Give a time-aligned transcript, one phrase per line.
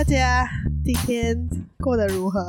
[0.00, 0.48] 大家
[0.82, 1.36] 今天
[1.76, 2.48] 过得如何？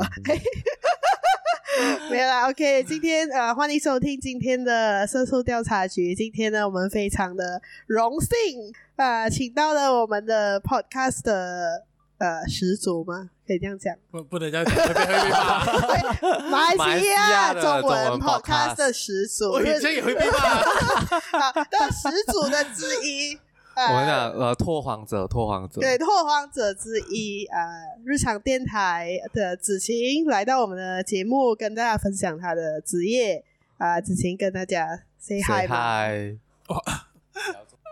[2.09, 6.15] 没有啦，OK，今天呃，欢迎收听今天的色素调查局。
[6.15, 11.83] 今天呢，我们非常的荣幸啊、呃，请到了我们的 Podcast 的
[12.19, 13.31] 呃始祖吗？
[13.45, 13.93] 可以这样讲？
[14.11, 16.39] 不，不能这样讲，会被会被骂。
[16.49, 20.39] 马来西亚中文 Podcast 的始祖，我以前也会被骂。
[21.51, 23.37] 好，的始祖的之一。
[23.75, 27.59] 呃、我跟你讲，呃，拓荒者，拓荒者，对，拓荒者之一，呃，
[28.05, 33.43] 日常电台的子晴来到我们的节目，跟大家分享他的职业。
[33.77, 35.65] 啊、呃，子晴跟大家 say hi。
[35.67, 36.37] hi。
[36.67, 36.83] 哇，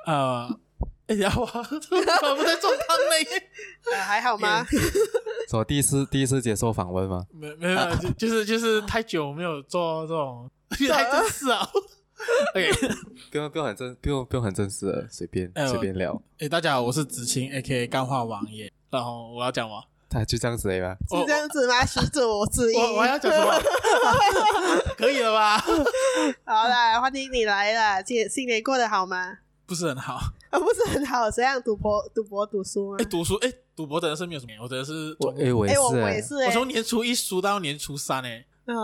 [0.06, 0.60] 呃，
[1.08, 3.42] 哎呀，我 我不在状态内。
[3.92, 4.64] 呃，还好吗？
[5.50, 7.26] 说第一次第一次接受访问吗？
[7.34, 11.68] 没没有，就就是就是太久没有做这种， 太正式啊。
[12.54, 12.72] OK，
[13.32, 16.14] 不用不用很正，不用不用很正式的，随便随、呃、便聊。
[16.34, 17.88] 哎、欸，大家好，我是子晴，A.K.A.
[17.88, 18.72] 干话王爷。
[18.90, 19.84] 然后我要讲吗？
[20.10, 20.96] 他就这样子的吗？
[21.10, 21.86] 是这样子吗？
[21.86, 22.76] 始祖之一。
[22.76, 23.54] 我要讲什么？
[24.98, 25.58] 可以了吧？
[26.46, 28.04] 好啦，欢迎你来了。
[28.04, 29.38] 今新年过得好吗？
[29.66, 30.16] 不是很好，
[30.50, 31.30] 啊，不是很好。
[31.30, 32.98] 谁让赌博赌博赌输吗？
[33.00, 34.52] 哎、欸，赌输哎，赌博真的是没有什么。
[34.62, 36.48] 我真的是我哎、欸，我也是、欸，我也是、欸。
[36.48, 38.46] 我从年初一输到年初三哎、欸。
[38.66, 38.76] 嗯。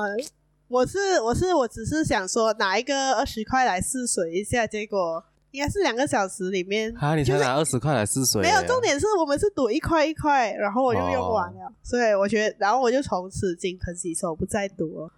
[0.67, 8.41] 我是我是我只是想说拿一个二十块来试水一下，结果应该是两个小时里面啊，你才拿二十块来试水？
[8.41, 15.09] 没有，重点是我们是赌一块一块，然后我就用完了，哦、所以我觉得，然后我就从此金盆洗手，不再赌了。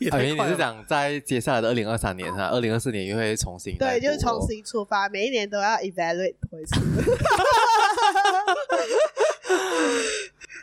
[0.12, 6.80] 哎、啊，你是想在接下来的二零二三年哈，二零二四年又会重新对，就是重新出发，每一年都要 evaluate 回去。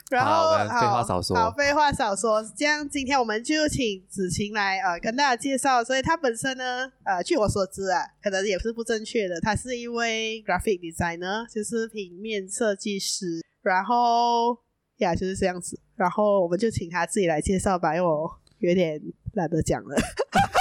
[0.10, 1.36] 然后好，废话少说。
[1.36, 2.44] 好，废话少说。
[2.58, 5.84] 这样，今天我们就请子晴来呃跟大家介绍。
[5.84, 9.40] 所以她本身呢，呃，据我所知啊，可能也是不正确的。
[9.40, 13.40] 她是一位 graphic designer，就是平面设计师。
[13.62, 14.58] 然后
[14.98, 15.80] 呀，就是这样子。
[15.96, 19.00] 然后我们就请她自己来介绍吧，因为我有点
[19.34, 19.96] 懒得讲了。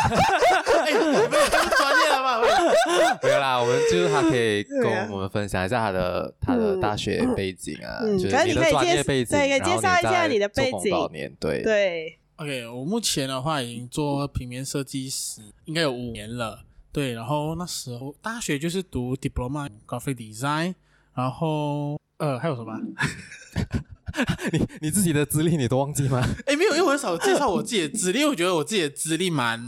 [0.08, 2.40] 哎，没有这么专业了吧？
[3.22, 10.90] 没有啦，我们就是他可以跟我们分享一下他的、嗯、他的大学背景啊，嗯、就是你的专业背景，对，可以介绍一下你的背景。
[10.90, 11.34] 多少年？
[11.38, 12.18] 对对。
[12.36, 16.60] OK，我目前的话已经做平面设计师，应该有五年了。
[16.92, 20.74] 对，然后那时候大学就是读 Diploma Graphic Design，
[21.14, 22.72] 然后呃还有什么？
[24.52, 26.26] 你你自己的资历你都忘记吗？
[26.46, 29.60] 哎，没有，因为我很少介绍我自己的资历，因为我觉得我自己的资历蛮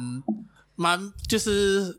[0.77, 1.99] 蛮就是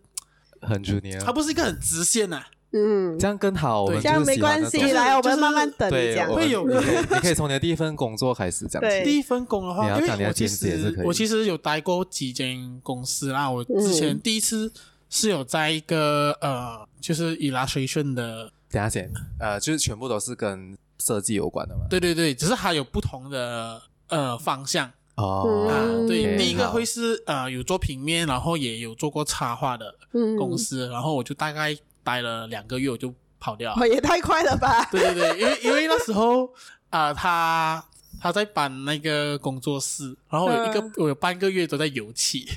[0.62, 2.47] 很 junior，它不是一个很直线呐、啊。
[2.74, 4.79] 嗯，这样更好，这样没关系。
[4.94, 6.34] 来，我们慢慢等你讲。
[6.34, 6.74] 会有，你
[7.19, 8.81] 可以从你的第一份工作开始讲。
[8.81, 13.52] 对，第一份工的话，你要讲你我其实我其实有待过几间公司啦。
[13.52, 14.72] 我之前第一次
[15.09, 20.78] 是有在一个呃，就是 illustration 的，等下先，呃，就是全部都是跟。
[21.01, 21.85] 设计有关的吗？
[21.89, 25.67] 对对对，只是它有不同的呃方向哦。
[25.69, 25.73] 啊，
[26.07, 29.94] 对，第一个会是呃有做平面，然后也有做过插画的
[30.38, 33.88] 公司，然后我就大概待了两个月，我就跑掉了。
[33.88, 34.85] 也太快了吧？
[34.91, 36.50] 对对对，因为因为那时候
[36.90, 37.84] 啊，他
[38.22, 42.47] 他在搬那个工作室，然后有一个我有半个月都在油漆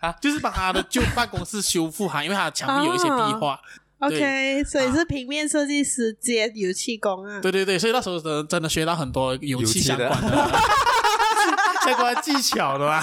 [0.00, 3.58] 啊，就是把他的旧办公室修复哈，因为他的墙壁有一些壁画。
[4.00, 7.40] OK，所以是平面设计师接油漆工啊。
[7.40, 10.60] 对对对，所以那时候真真的学到很多油漆相关的，的
[11.84, 13.02] 相关技巧的吧。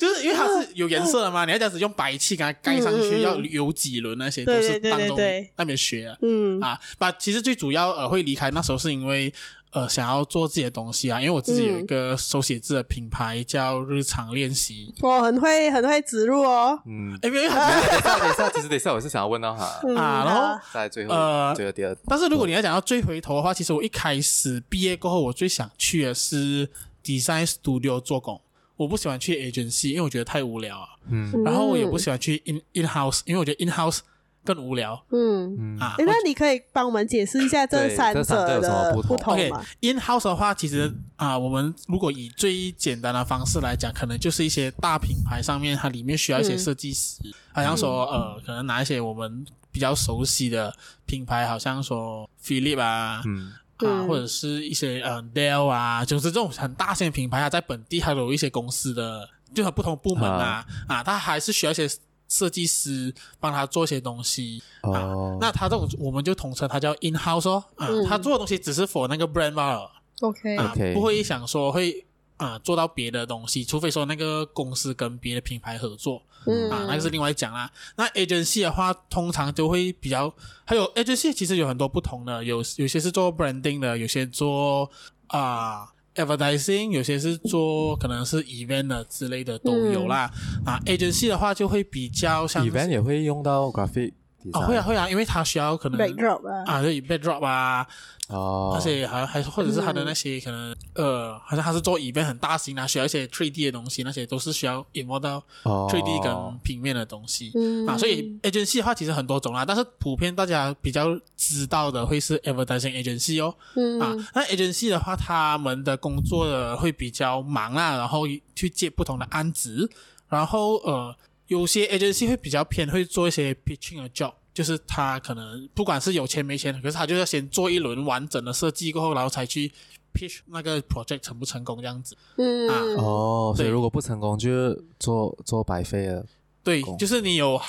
[0.00, 5.16] 就是因为它是有颜色的嘛，你要这样子用白漆给它盖上去，嗯、要有几轮那些都是当中
[5.56, 6.18] 那边学的。
[6.22, 9.32] 嗯啊，把其实最主要呃会离开那时候是因为。
[9.72, 14.92] 呃，想要做自己的东西啊，因为我自己有一个手写字的品牌叫日常练习。
[15.00, 16.76] 我很会很会植入哦。
[16.86, 19.62] 嗯，哎，没有， 等一下，等一下，其实等一下，我是想要问到他
[19.94, 21.96] 啊，然后在最后呃，最后第二。
[22.08, 26.68] 但是如果你要讲到最回头的话，其实我一开始毕业过后，我最想去的是
[27.04, 28.40] design studio 做工。
[28.80, 30.88] 我不喜欢去 agency，因为我觉得太无聊啊。
[31.10, 31.30] 嗯。
[31.44, 34.00] 然后我也不喜欢去 in in house，因为我觉得 in house。
[34.42, 39.14] 更无聊，嗯啊，那你可以帮我们解释一下这三者的不同
[39.50, 47.18] 吗？OK，in house 的话，其实啊，我们如果以最简单的方式来讲，可能就是一些大品牌上面，它里面需要一些设计师，
[47.52, 50.74] 好像说呃，可能拿一些我们比较熟悉的
[51.04, 53.52] 品牌，好像说 Philip 啊，嗯
[53.86, 61.88] 啊，或者是一些呃 Dell 啊，就是这种很大型的品牌，啊在本地还有一些公司的，就很不同部门啊啊，它还是需要一些。
[62.32, 64.94] 设计师帮他做一些东西、oh.
[64.94, 65.02] 啊，
[65.40, 69.90] 那他这种我们就统称他叫 in house 哦，啊，嗯、他做的东西只是 for 那个 brand 罢了
[70.20, 72.06] ，OK，啊.不会想说会
[72.36, 77.70] 啊做到别的东西，除非说那个公司跟别的品牌合作嗯啊，那个是另外讲啦。
[77.96, 80.32] 那 agency 的话，通常都会比较，
[80.64, 84.90] 还有 agency 其实有很多不同的，有有些是做 branding 的，有些做
[85.26, 90.30] 啊、呃、advertising，有些是做可能是 event 的之类的都有啦。
[90.64, 94.12] 嗯、啊，agency 的话就会比较像 event 也会用到 graphic。
[94.52, 97.86] 啊、哦，会啊会啊，因为他需要可能 backdrop 啊，啊对 backdrop 啊，
[98.28, 118.22] 哦，而且还还或者是他的那些可能、嗯、呃，好像他是做 event 很大型啊，需要一些 3D 的东西，那些都是需要 involve 到 3D 跟平面的东西、哦、啊，所以 agency 的话其实很多种啦，但是普遍大家比较知道的会是 advertising agency 哦，嗯、啊，那 agency 的话，他们的工作的会比较忙啊，然后
[118.54, 119.90] 去接不同的案子，
[120.28, 121.14] 然后呃。
[121.50, 129.72] 有些 agency 会比较偏会做一些 pitching 的 job，就是他可能不管是有钱没钱，可是他就要先做一轮完整的设计过后，然后才去
[130.14, 132.16] pitch 那个 project 成不成功这样子。
[132.36, 136.24] 嗯啊，哦，所以如果不成功就做做白费了。
[136.62, 137.60] 对，就是你有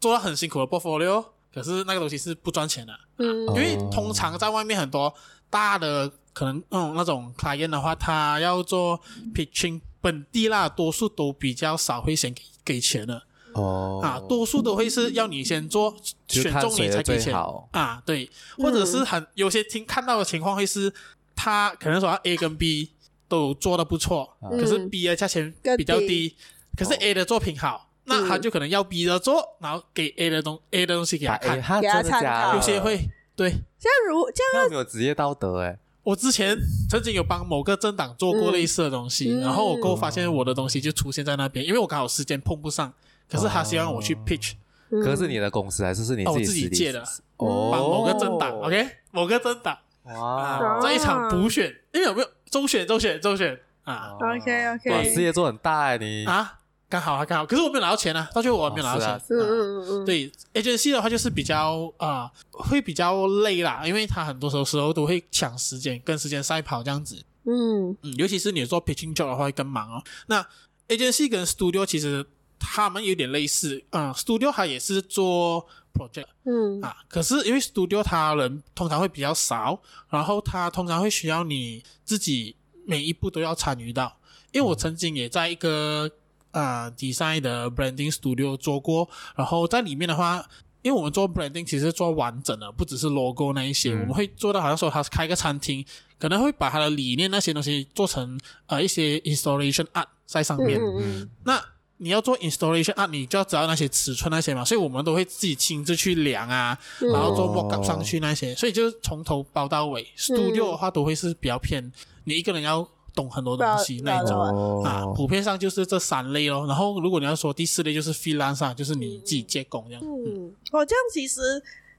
[0.00, 1.22] 做到很辛苦的 portfolio，
[1.52, 2.94] 可是那个东西是不赚钱的。
[3.18, 5.12] 嗯，因为通常在外面很多
[5.50, 8.98] 大的可能嗯那种 client 的话，他要做
[9.34, 12.42] pitching 本地啦，多数都比较少会先给。
[12.64, 13.20] 给钱的。
[13.54, 13.98] 哦。
[14.04, 15.92] 啊，多数都会是要你先做，
[16.28, 17.34] 选中你才给钱。
[17.72, 20.92] 啊，对，或者是很有些听看到的情况会是，
[21.34, 22.90] 他可能说 A 跟 B
[23.26, 26.36] 都做的不错，嗯、可是 B 的价钱比较低，
[26.76, 32.54] 可是 A 的作品好，那他就可能要 B 的做，然后给 A 的东 A 的东西给他看，他真的假？
[32.54, 33.00] 有些会
[33.34, 33.50] 对，
[33.80, 35.76] 这样如这样没有职业道德哎。
[36.02, 36.56] 我之前
[36.90, 42.92] 曾经有帮某个政党做过类似的东西，嗯、然后我过后发现我的东西就出现在那边，因为我刚好时间碰不上。
[43.30, 44.52] 可是他希望我去 pitch，、
[44.90, 47.02] 哦、可是你的公司还是是你自己、哦、我自己借的，
[47.38, 53.58] 哦，帮某个政党，OK，某个政党，哇，在一场补选，因为有没有周选、周选、周选。
[53.84, 56.24] 啊？OK OK，哇，事业做很大哎，你。
[56.26, 56.60] 啊。
[56.92, 59.26] 刚好啊，刚好，可是我没有拿到钱啊，到最后我还没有拿到钱。
[59.30, 67.24] 嗯嗯嗯，对，agency 的话就是比较啊、呃，会比较累啦，因为他很多时候时候都会抢时间，跟时间赛跑这样子。
[67.44, 70.04] 嗯嗯，尤其是你做 pitching job 的话会更忙哦。
[70.26, 70.46] 那
[70.88, 72.26] agency 跟 studio 其实
[72.58, 79.80] 他们有点类似啊、呃、，studio 它也是做 project，嗯啊，可是因为 studio 它人通常会比较少，
[80.10, 82.54] 然后它通常会需要你自己
[82.84, 84.18] 每一步都要参与到。
[84.52, 86.10] 因为我曾经也在一个。
[86.52, 90.44] 啊、呃、，design 的 branding studio 做过，然后在里面的话，
[90.82, 95.84] 因为我们做 branding 其实做完整的，不只是 logo 那一些，嗯、我们会做到好像说他是开个餐厅，
[96.18, 100.80] 可能会把他的理念那些东西做成呃一些 installation art 在上面。
[100.80, 101.30] 嗯嗯。
[101.44, 101.62] 那
[101.96, 110.02] 你要做 installation art，你就要知道那些尺寸那些嘛，所以我们都会自己亲自去量啊，嗯、然后做 mockup 上去那些，所以就是从头包到尾。
[110.02, 111.92] 嗯、studio 的话都会是比较偏
[112.24, 112.86] 你一个人要。
[113.14, 116.64] 懂很多东西那一种、哦、啊，普遍上就是这三类哦。
[116.66, 120.02] 然后如果你要说第四类就是 freelance，就是你自己接工这样。
[120.02, 121.40] 嗯，我、嗯、这样其实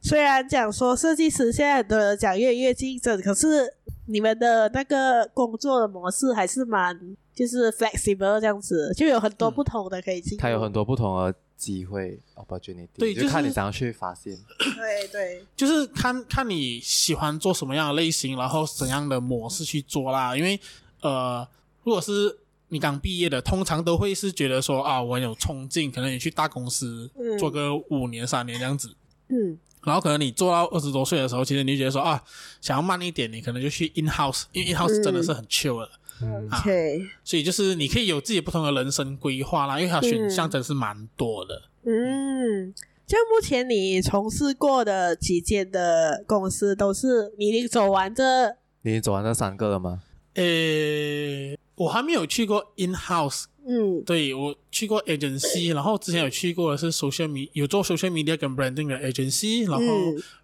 [0.02, 3.72] 虽然讲说设计师现在很多人讲越来越竞争，可是
[4.08, 7.00] 你们的那个工作的模式还是蛮
[7.36, 10.38] 就是 flexible 这样子，就有很多不同的可以进。
[10.40, 14.36] 它有很多不同的机会 opportunity，对，就看你怎样去发现。
[14.58, 20.60] 对对，就是看看你喜欢做什么样的类型，然后怎样的模式去做啦，因为。
[21.04, 21.48] 呃，
[21.84, 22.40] 如果是
[22.70, 28.96] 你刚毕业的，通常都会是觉得说啊，我很有冲劲，可能你去大公司做个五年、三年这样子。
[29.28, 29.60] 嗯。
[29.84, 32.24] 然后可能你做到二十多岁的时候，其实你就觉得说啊，
[32.62, 35.90] 想要慢一点，你可能就去 in house，因为 in house 真的是很 chill 的。
[36.22, 36.50] 嗯。
[36.52, 37.02] OK。
[37.24, 41.62] 所以就是你可以有自己不同的人生规划啦，因为它选项真的是蛮多的。
[41.86, 42.74] 嗯。
[43.06, 48.50] 就目前你从事过的几间的公司，都是你已经走完这？
[48.84, 50.02] 你已经走完这三个了吗？
[50.36, 59.84] 诶，我还没有去过 in house，嗯，对，我去过 agency，然后之前有去过的是 social media，有做 social media 跟 branding 的 agency，然后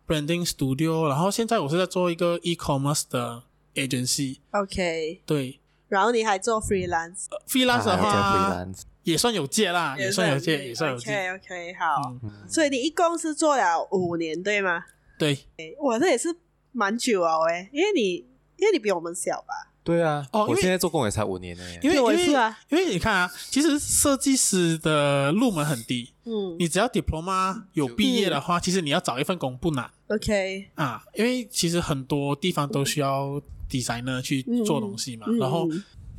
[0.07, 3.43] branding studio，然后现在我是在做一个 e-commerce 的
[3.75, 8.65] agency，OK，对，然后你还做 freelance，freelance 的话
[9.03, 12.15] 也算有借啦，也算有借，也算有借，OK，OK，好，
[12.47, 14.83] 所以你一共是做了五年，对吗？
[15.17, 15.47] 对，
[15.79, 16.35] 我这也是
[16.71, 18.15] 蛮久哦，诶，因为你
[18.57, 19.65] 因为你比我们小吧。
[19.89, 21.63] 对啊，哦，我现在做工也才五年呢。
[21.81, 22.27] 因为因为
[22.69, 29.89] 因为你看啊，其实设计师的入门很低，嗯，你只要 diploma 有毕业的话，其实你要找一份工不难。
[30.09, 35.67] OK 啊，因为其实很多地方都需要 designer 去做东西嘛，然后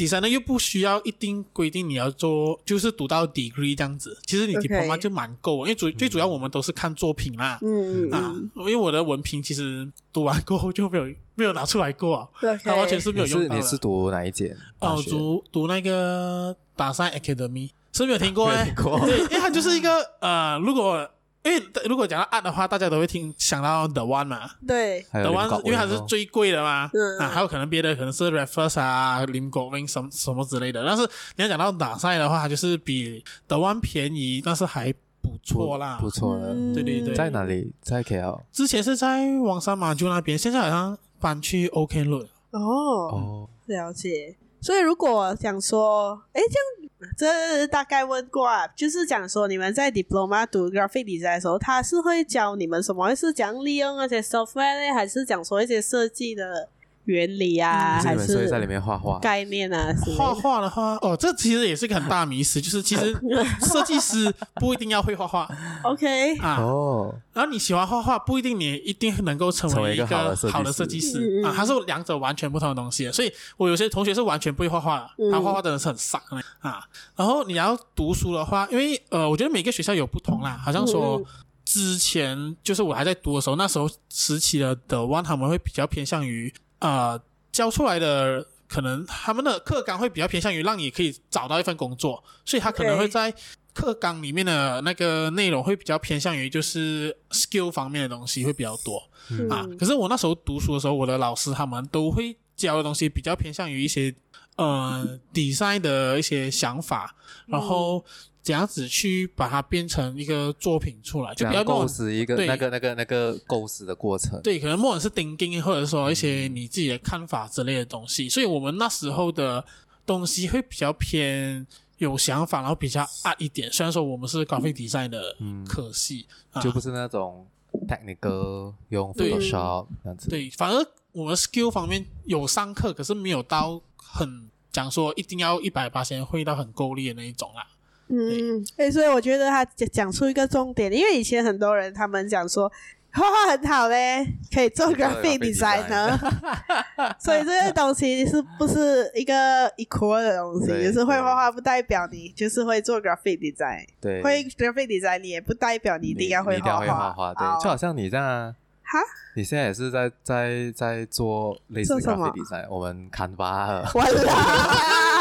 [0.09, 11.05] designer 又不需要一定规定你要做，就是读到 degree 这样子，其实你 diploma 就蛮够，因为主最主要我们都是看作品啦，嗯啊，因为我的文凭其实读完过后就没有。
[11.41, 12.31] 没有拿出来过，
[12.63, 13.57] 它完全是没有用到的。
[13.57, 14.55] 你是读哪一届？
[14.79, 18.75] 哦，读读那个打赛 Academy，是是没有听过哎、欸，
[19.07, 21.09] 对，因为它就是一个呃，如果
[21.43, 31.03] 因为如果讲到 art 的话，大家都会听想到 The One 嘛，对，The One 因为它是最贵的嘛，嗯、啊，还有可能别的可能是 Raffles 啊、Lim Kok Wing 什么什么之类的，但是
[31.37, 34.93] 你要讲到打赛的话，它就是比 The One 便宜，但是还
[35.23, 37.73] 不错啦，不错的，嗯、对对对，在哪里？
[37.81, 38.41] 在 KL？
[38.53, 42.27] 之前是在王山马厩那边，现在好像搬去 OK Road。
[42.51, 44.37] 哦哦，了解。
[44.61, 46.80] 所以如果想说，哎，这样
[47.17, 53.15] 这大概问过啊，就是讲说你们在 diploma 读 graphic design 的时候，他是会教你们什么？
[53.15, 56.69] 是讲利用那些 software 呢，还是讲说一些设计的？
[57.11, 59.93] 原理啊，嗯、还是在里面画画概念啊？
[60.17, 63.13] 画画的话，哦，这其实也是一个很大迷思，就是其实
[63.61, 65.49] 设计师不一定要会画画。
[65.83, 73.11] OK 啊，哦，然后你喜欢画画，不一定你一定能够成为一个好的设计师，啊，它是两者完全不同的东西。
[73.11, 76.23] 所以我有些同学是完全不会画画的，他画画真的是很傻
[76.61, 76.85] 啊。
[77.17, 81.21] 然后你要读书的话，因为呃，我觉得每个学校有不同啦，好像说
[81.65, 86.53] 之前就是我还在读的时候，那时候时期的 The One 他们会比较偏向于。
[86.81, 87.21] 呃，
[87.53, 93.33] 教出来的可能他们的课纲会比较偏向于让你可以找到一份工作，所以他可能会在
[93.73, 99.67] 课纲里面的那个内容会比较偏向于就是 skill 方面的东西会比较多、嗯、啊。
[99.79, 104.15] 可是我那时候读书的时候，我的老师他们都会教的东西比较偏向于一些
[104.57, 107.15] 呃 design 的一些想法，
[107.47, 108.05] 然后。
[108.43, 114.41] 怎样子去把它变成一个作品出来，就比较构思一个对那个那个那个构思的过程。
[114.41, 118.31] 对，可能莫论是 thinking，或者说一些你自己的看法之类的东西。
[118.31, 119.63] 所以我们那时候的
[120.07, 121.65] 东西会比较偏
[121.99, 123.71] 有想法，然后比较 art 一点。
[123.71, 125.37] 虽然说我们是 graphic design 的
[125.69, 127.47] 科系，嗯啊、就不是那种
[127.87, 130.31] technical 用 Photoshop 这样子。
[130.31, 137.67] 对，反而我们 skill 方面有上课，可是没有到很讲说一定要一百八先会到很够力的那一种啦。
[138.09, 142.71] 嗯，哎，所以我觉得他讲出一个重点，因为以前很多人他们讲说
[143.13, 146.19] 画画很好嘞，可以做 graphic designer，
[147.19, 150.67] 所以这个东西是不是一个 equal 的东西？
[150.83, 158.55] 就是会画画不代表你就是会做 graphic design，对，会 graphic design 你也不代表你一定要会画画，对，就好像你这样啊，
[158.93, 158.99] 哈，
[159.37, 164.23] 你现在也是在在在做类似 graphic design，我们 Canva，完了。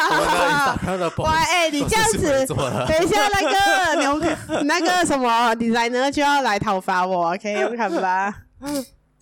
[1.20, 4.20] 哇，哎、欸，你这样子， 等一下那个牛，
[4.64, 8.34] 那个什么 designer 就要来讨伐我，OK，用看吧。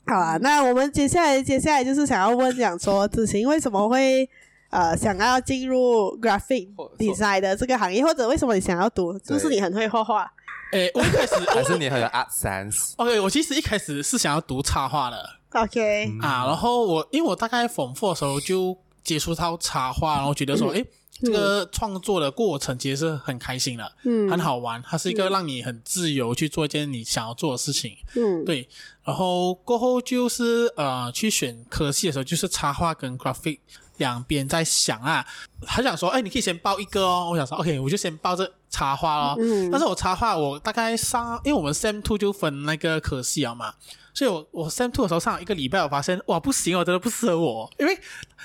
[0.06, 4.30] 好啊，那我们接下来，接下来就是想要问，讲说子晴为什么会
[4.70, 9.20] 呃想要进入 graphic design 的这个行业，或者为什么你想要读？
[9.20, 10.32] 就是你很会画画。
[10.71, 12.93] 哎、欸，我一开始还是你很有 art sense。
[12.97, 15.29] OK，我其实一开始是想要读插画的。
[15.51, 18.77] OK，啊，然后我因为我大概 Form 4的时候就。
[19.07, 20.86] 接触到插画，然后觉得说，哎、嗯，
[21.21, 24.83] 这个创作的过程其实是很开心的，嗯，很好玩。
[24.86, 28.67] 它是一个让你很自由去做一件你想要做的事情，嗯，对。
[29.05, 33.59] 然后过后就是呃，去选科系的时候，就是插画跟 graphic
[33.98, 35.25] 两边在想啊。
[35.66, 37.30] 他想说，哎，你可以先报一个哦。
[37.32, 39.36] 我想说，OK，我就先报这插画哦。
[39.39, 43.74] 嗯，但是我插画我大概上，因为我们 Sem Two 就分那个科系啊嘛。
[44.13, 48.00] 所以我我 Sem Two 的时候上一个礼拜，我发现哇不行，我真的不适合我，因为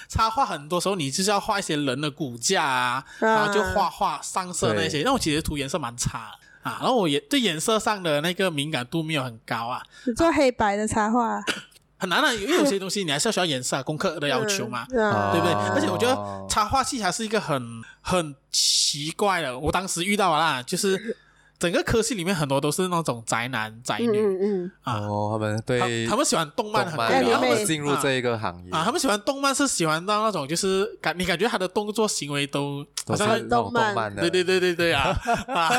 [0.06, 6.32] 插画很多时候你就是要画一些人的骨架啊，然后就画画上色那些，那我其实涂颜色蛮差
[6.62, 9.82] 啊，然后我也对颜色上的那个敏感度没有很高啊。
[10.04, 11.44] 你做黑白的插画、啊、
[12.02, 15.54] 很难的，因为 有些东西你还是要需要颜色、啊、功课的要求嘛， 对不对？
[15.73, 21.16] 而且我觉得插画系还是一个很很奇怪的，我当时遇到了啦，就是。
[21.62, 28.71] 整个科系里面很多都是那种宅男宅女，嗯嗯啊，哦，他们对他，他们喜欢动漫很多，然后进入这一个行业。
[28.73, 34.12] 啊，他们喜欢动漫是喜欢到那种就是感你感觉他的动作行为都好像很动漫。
[34.12, 35.16] 的，对对对对对啊
[35.47, 35.71] 啊，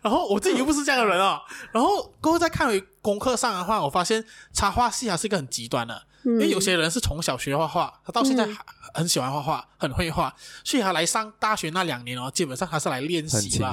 [0.00, 1.38] 然后我自己又不是这样的人哦，
[1.70, 8.64] 然后过后再看回功课上的话，我发现插画系还是一个很极端的，因为有些人是从小学画画，他到现在还。
[8.94, 13.72] 很喜欢画画，很会画，所以他来上大学那两年哦，基本上他是来练习吧，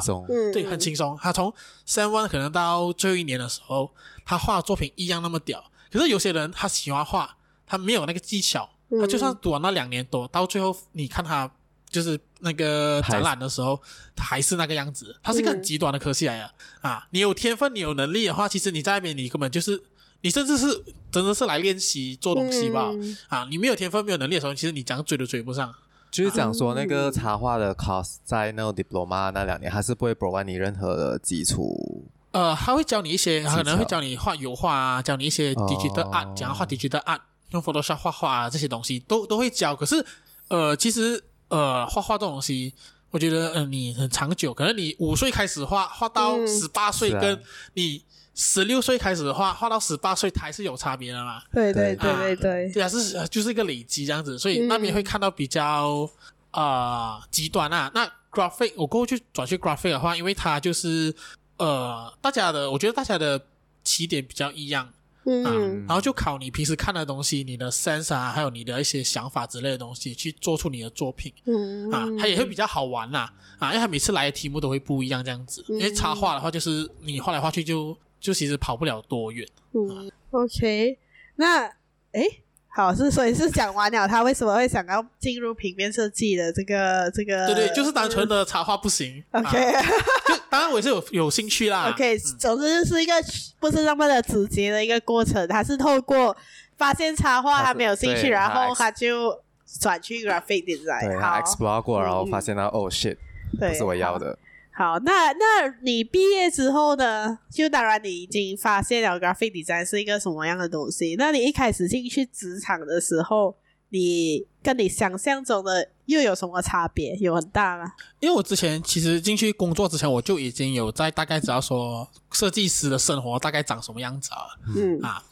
[0.52, 1.18] 对，很轻松。
[1.22, 1.54] 他从
[1.88, 3.92] Sem One 可能到最后一年的时候，
[4.26, 5.64] 他画的作品一样那么屌。
[5.92, 8.70] 可是有些人他喜欢画，他没有那个技巧，
[9.00, 11.50] 他就算读完那两年多，到最后你看他
[11.90, 13.82] 就是那个展览的时候，
[14.16, 15.18] 他还是那个样子。
[15.24, 17.08] 他是一个很极端的科系来的啊！
[17.12, 19.84] 你有天分，你有能力的话，其实你在那边你根本就是。
[20.25, 20.65] 你甚至是
[21.12, 22.89] 真的是来练习做东西吧？
[22.91, 25.72] 嗯、啊，你没有天分、没有能力的时候，其实你讲追都追不上。
[26.10, 32.05] 就是讲说那个插画的 course 在那个 diploma 那两年，还是不会 provide 你任何的基础。
[32.32, 37.20] 呃，他会教你一些，可能会教你画油画啊，教你一些 digital art，讲画 digital art，
[37.51, 39.75] 用 Photoshop 画画啊，这些东西都都会教。
[39.75, 40.03] 可是，
[40.48, 42.74] 呃，其实呃，画画这种东西
[43.12, 47.39] 我觉得，嗯、呃，你很长久，可能你五岁开始画，画到十八岁，跟
[47.75, 48.01] 你
[48.36, 51.42] 十六岁开始画，画到十八岁，它还是有差别的啦？
[51.54, 56.08] 对对对对对，对啊，是就是一个累积这样子，所以那边会看到比较
[56.51, 57.89] 啊、呃、极端啊。
[57.96, 61.15] 那 graphic 我过后去转去 graphic 的话，因为它就是
[61.58, 63.42] 呃大家的，我觉得大家的
[63.84, 64.89] 起点比较一样。
[65.27, 65.51] 嗯，啊，
[65.88, 71.34] 然后就考你平时看的东西，你的 sense 啊，还有你的一些想法之类的东西，去做出你的作品。
[71.46, 73.27] 嗯，啊，它也会比较好玩呐，
[73.58, 75.65] 啊，因为它每次来的题目都会不一样，这样子。
[75.70, 79.48] 因为插画的话，就是你画来画去就就其实跑不了多远。
[79.74, 80.98] 嗯，OK，
[81.36, 81.65] 那
[82.13, 82.41] 诶。
[82.77, 87.46] 好，是所以是讲完了，他为什么会想要进入平面设计的这个这个？
[87.46, 89.24] 对对，就是单纯的插画不行。
[89.32, 89.82] OK，啊、
[90.27, 91.89] 就当然我也是有有兴趣啦。
[91.89, 93.13] OK，、嗯、总之是一个
[93.62, 96.36] 不是那么的直接的一个过程，他是透过
[96.75, 99.41] 发现插画他没有兴趣，然后他就
[99.79, 101.08] 转去 graphic design。
[101.08, 103.15] 对，他 explore 过，然后发现他、嗯、哦 shit，
[103.58, 104.38] 不是我要的。
[104.77, 107.39] 好，那那你毕业之后呢？
[107.50, 111.15] 就当然你已经发现了 graphic design 是一个什么样的东西。
[111.17, 113.55] 那你一开始进去职场的时候，
[113.89, 117.15] 你跟你想象中的又有什么差别？
[117.15, 117.94] 有很大吗？
[118.20, 124.60] 因为我之前其实进去工作之前，我就已经有在大概知道说设计师的生活大概长什么样子了。
[124.75, 125.24] 嗯啊。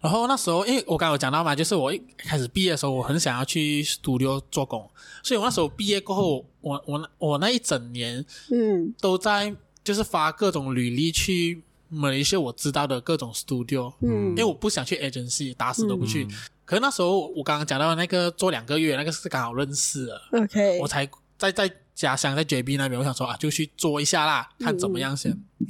[0.00, 4.88] 然后那时候，因为我刚刚有讲到嘛，就是我一开始毕业的时候，我很想要去 studio 做工，
[5.22, 9.54] 所以我那时候毕业过后，我我我那一整年，嗯，都在
[9.84, 16.24] 就是发各种履历去某一些我知道的各种 studio，嗯，因为我不想去 agency，打死都不去。
[16.24, 16.30] 嗯、
[16.64, 25.30] 可是那时候我刚刚讲到那个做两个月，那个是刚好认识了，OK，我才在在家乡在 JB 那边，我想说啊，就去做一下啦，看怎么样先。
[25.32, 25.66] 嗯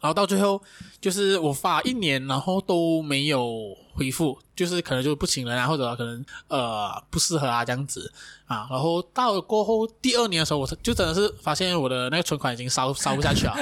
[0.00, 0.60] 然后到最后，
[1.00, 8.12] 就是我发一年，然后都没有回复，就是可能就不请人啊，或者可能呃不适合啊这样子
[8.46, 8.66] 啊。
[8.70, 13.52] 然后到了过后第二年的时候，我就真的是发现我的那个存款已经烧烧不下去了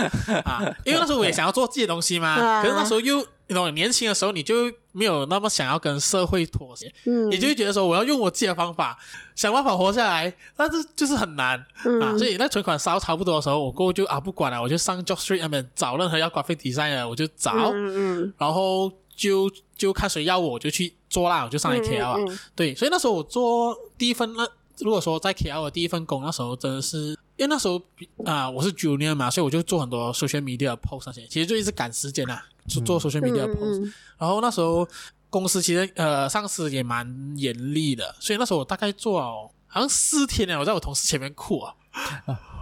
[0.44, 3.26] 啊，因为那时候我也想要做自己的东西嘛， 可是那时候又。
[3.46, 8.96] 那种年轻的时候，你就没有那么想要跟社会妥协，嗯，你就会觉得说我要用我自己的方法
[9.34, 12.16] 想办法活下来，但是就是很难、嗯、啊。
[12.16, 22.14] 所以那存款烧差不多的时候，我过后就啊不管了，我就上 JobStreet 那边找任何要 graphic design 的，我就找，嗯嗯，然后就就看谁要我，我就去做啦，我就上来 KL 啊。
[22.16, 27.82] 嗯嗯、对，所以那时候我做第一份那如果说在 KL 的第一份工，那时候真的是因为那时候
[28.24, 32.44] 啊我是 Junior 嘛，所以我就做很多 social media post 那些，其实就一直赶时间啊。
[32.66, 34.88] 做做 social media post，、嗯、然后那时候
[35.30, 39.26] 公司其实呃上司也蛮严厉的，所以那时候我大概做了
[39.66, 41.74] 好像四天了，我在我同事前面哭啊，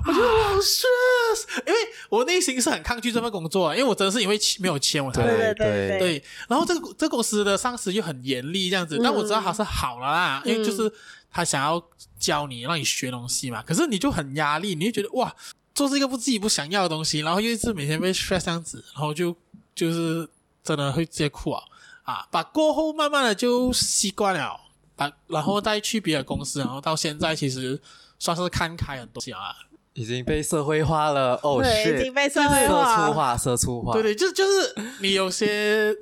[0.07, 5.99] 我觉得好 stress，因为我内心是很抗拒这份工作，因为我真的是因为没有钱我才对对对。
[5.99, 10.91] 对，然后这个这个公司的上司又很严厉这样子，但我知道他是好了啦，嗯、因为就是
[11.31, 11.83] 他想要
[12.19, 15.35] 教你让你学东西嘛，可是你就很压力，你就觉得哇
[15.75, 19.37] 做这个不自己不想要的东西，然后又一直每天被 stress 这样子，然后就。
[19.75, 20.29] 就是
[20.63, 21.63] 真的会直接哭啊。
[22.05, 22.27] 啊！
[22.33, 24.61] 把过后慢慢的就习惯了，
[24.97, 27.81] 把，然后再去别的公司，然后到现在其实
[28.19, 29.55] 算是看开很多啊，
[29.93, 31.39] 已经被社会化了。
[31.45, 35.95] 哦，是已经被社会化，社畜化，社畜化，对对，就就是你有些，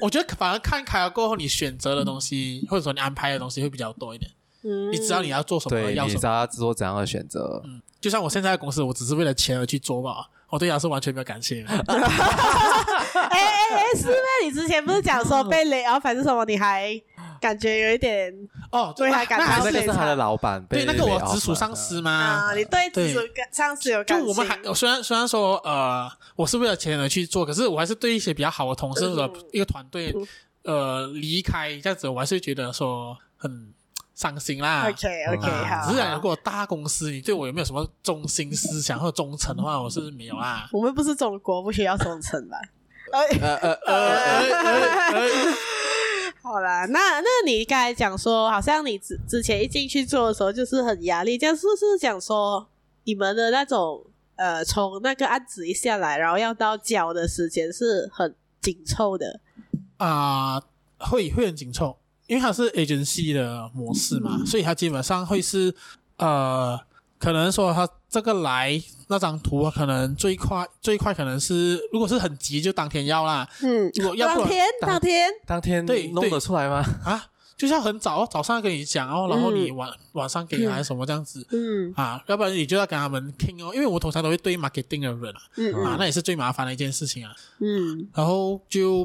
[0.00, 4.30] 我觉得反而看开了过后，你选择的东西或者说你安排的东西会比较多一点，
[4.62, 10.26] 嗯，你知道你要做什么，要什么，你知道要做怎样的选择，嗯，就像我现在的公司，我只是为了钱而去做嘛。
[10.50, 11.64] 我对他是完全没有感情。
[11.66, 11.76] 哎
[13.30, 14.14] 哎哎，是吗？
[14.44, 17.00] 你之前不是讲说被雷，然后反正什么，你还
[17.40, 18.32] 感觉有一点
[18.70, 22.10] 哦，对他感觉那个是他的老板，对那个我直属上司吗？
[22.10, 23.20] 啊，你对直属
[23.52, 30.14] 上司有感就我们还虽然虽然说呃，我是为了钱而去做，可是我还是对一些比较好的同事或者一个团队
[30.64, 33.72] 呃离开这样子，我还是觉得说很。
[34.20, 35.86] 伤心啦，OK OK，好。
[35.86, 40.68] 只是讲如果大公司，你对我有没有什么中心思想或者忠诚的话，我是没有啦。
[40.72, 42.58] 我们不是中国，不需要忠诚吧？
[46.42, 52.68] 好啦，那那你刚才讲说，好像你之之前一进去做的时候就是很压力，这样是不是讲说
[53.04, 54.04] 你们的那种
[54.36, 59.40] 呃，从那个案子一下来，然后要到交的时间是很紧凑的
[59.96, 60.62] 啊、呃？
[60.98, 61.96] 会会很紧凑。
[62.30, 65.74] 因为它是 agency 的模式嘛，所以它基本上会是
[66.16, 66.78] 呃，
[67.18, 73.48] 可能说它这个来那张图，可能最快最快可能是，如果是很急就当天要啦。
[73.64, 76.84] 嗯，如果要不当天当天当天对弄得出来吗？
[77.04, 81.44] 啊，就是要很早早上跟你讲哦，然后你晚、嗯、晚上给还是什么这样子。
[81.50, 87.34] 嗯啊，要不然你就要跟他们听哦，因为我通常都会对 marketing 的人嗯啊，那也是最麻烦的一件事情啊。
[87.58, 89.04] 嗯，然后就。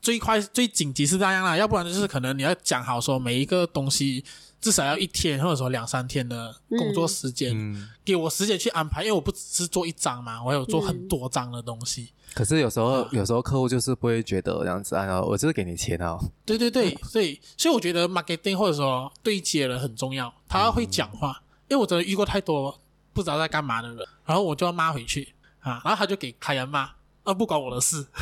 [0.00, 4.24] 最快最紧急是这样啦，要不然就是可能你要讲好说每一个东西
[4.60, 12.10] 至少要一天或者说两三天的工作时间，嗯，给我时间去安排，因为我不只是做一张嘛，我有做很多张的东西。
[12.32, 16.18] 可是有时候，啊有时候客户就是不会觉得这样子啊，我就是给你钱哦。
[16.44, 22.76] 对对对，所以所以我觉得 marketing 或者说对接人很重要，他会讲话，因为我真的遇过太多
[23.12, 26.90] 不知道在干嘛的人，然后我就要骂回去啊，然后他就给客人骂，
[27.24, 28.06] 啊不管我的事。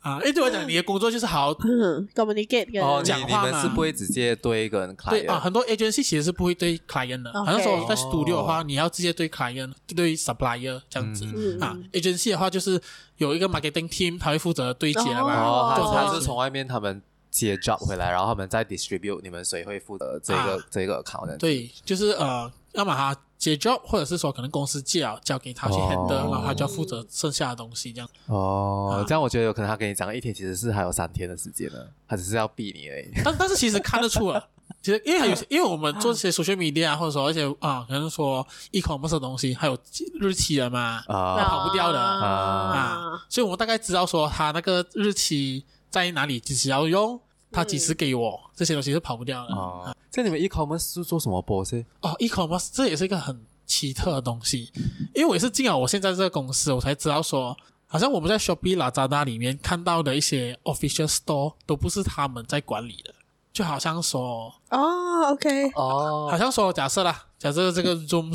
[0.00, 11.76] 啊，因为对我讲，你的工作就是好好 communicate 跟哦，讲话嘛你们是不会直接对跟 client 对啊，很多 agency 其实是不会对 client 的，好像说在 studio 的话，你要直接对 client，对 supplier 这样子啊。
[11.92, 12.80] agency 的话就是
[13.18, 15.34] 有一个 marketing team，他会负责对接的嘛。
[15.38, 21.36] 哦，就他是从外面他们接 job 回来，然后他们再 distribute，你们谁会负责这个这个 account？
[21.36, 28.08] 对，就是呃，要么他接 job，或者是说可能公司借了交给他去 handle，然后他就要负责剩下的东西这样。
[28.26, 33.10] 哦，这样我觉得有可能他跟你讲一天，其实是还有三天的时间呢，他只是要逼你而已。
[33.24, 34.48] 但但是其实看得出了，
[34.82, 39.78] 其实因为还有些， 因为我们做这些 social media 或者说而且啊，可能说 e-commerce 的东西，还有
[40.20, 41.98] 日期的嘛，啊，跑不掉的。
[41.98, 42.20] 啊。
[42.20, 47.18] 啊，所以我们大概知道说他那个日期在哪里，几时要用，
[47.50, 49.54] 他几时给我，这些东西是跑不掉的。
[49.54, 51.74] 哦，在你们 e-commerce 是做什么 boss？
[52.00, 54.72] 哦，e-commerce 这也是一个很奇特的东西，
[55.14, 63.14] 因为我也是进了我现在这个公司，我才知道说，好像我们在 Shopee、Lazada 里面看到的一些 official store 都不是他们在管理的，
[63.52, 68.34] 就好像说，哦，OK，哦，好像说假设啦，假设这个 Zoom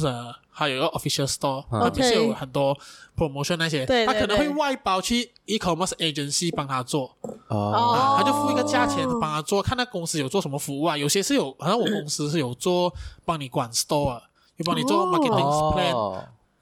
[0.55, 2.77] 还有一个 official store，那不是有很多
[3.17, 7.15] promotion 那些，他可能会外包去 e-commerce agency 帮他做，
[7.49, 12.93] 哦，他就付一个价钱帮他做，看那公司有做什么服务啊，有些是有，好像我公司是有做
[13.25, 14.21] 帮你管 store。
[14.57, 16.15] 有帮你做 marketing plan，、oh.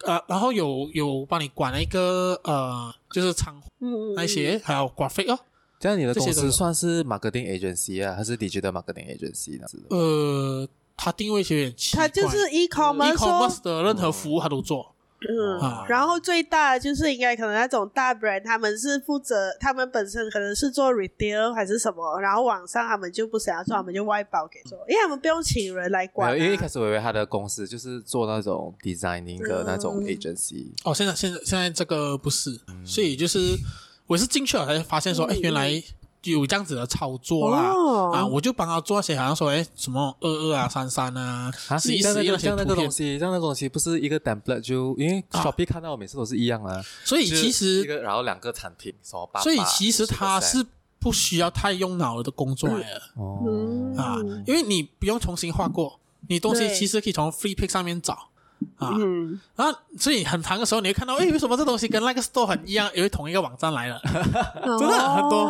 [0.05, 3.67] 呃，然后有有帮你管那个呃，就是仓库
[4.15, 5.37] 那些，还有 graphic 哦。
[5.79, 9.67] 这样你的公司算是 marketing agency 啊，还是 digital marketing agency 呢？
[9.91, 14.91] 呃，它定位有点奇怪，它就是 e-commerce e-commerce 的任何服务他都做。
[15.25, 26.35] 嗯，啊、然后最大的就是应该可能那种大 brand，他们是负责，他们本身可能是做 retail 还是什么，然后网上他们就不想要做，他们就外包给做，因为他们不用请人来管、啊。
[26.35, 30.65] 因为一开始我以为他的公司就是做那种 designing 的那种 agency。
[30.65, 33.39] 嗯、哦，现在现在现在这个不是，嗯、所以就是
[34.07, 35.81] 我是进去了才发现说，哎、嗯，原来。
[36.23, 50.65] 有这样子的操作啦，哦、啊，我就帮他做些，好像说，哎，什么二二啊、三三啊，十一十一那些图片，这样那个东西，这样那个东西不是一个 template 就，因为 Shopee 看到我每次都是一样啊，所以其实一个，然后两个产品，什么八八，所以其实它是
[50.99, 58.29] 不需要太用脑的工作来的，哦，啊，因为你不用重新画过，你东西其实可以从 Free Pick 上面找。
[58.77, 65.43] 啊，嗯、然后所以很长的时候，你会看到，哎，为什么这东西跟那个 store 很一样，因为同一个网站来了， 真的很多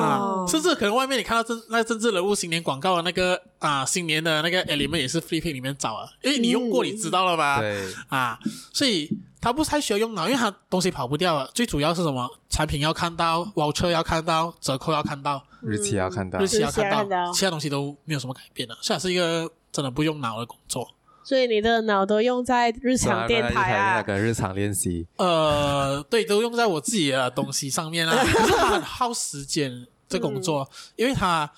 [0.00, 7.60] 啊，甚至可能外面你看到政那政治人物新年广告的那个啊，新年的那个 element 也是 Free Pick 里面找啊，因为你用过，你知道了吧？
[7.60, 7.92] 对。
[8.08, 8.38] 啊，
[8.72, 11.50] 所以它不太需要用脑，因为它东西跑不掉了。
[11.54, 12.28] 最主要是什么？
[12.48, 20.88] 产品要看到，voucher 要看到，折扣要看到，日期要看到，日期要看到，其他东西都没有什么改变了，虽然是一个真的不用脑的工作。
[21.28, 25.06] 所以你的脑都用在日常电台啊，那个日常练习。
[25.18, 28.16] 呃，对，都用在我自己的东西上面啊。
[28.24, 31.52] 可是它很耗时间，这工作，嗯、因为它，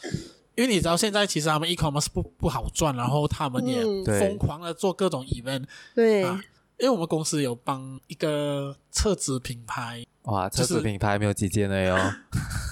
[0.56, 3.80] 因为你知道现在其实他们 e-commerce 不不好赚，然后他们也
[4.18, 5.66] 疯狂的做各种 event。
[5.94, 6.40] 对、啊，
[6.80, 11.96] 因为我们公司有帮一个厕纸品牌，哇，厕纸品牌没有几件了哟。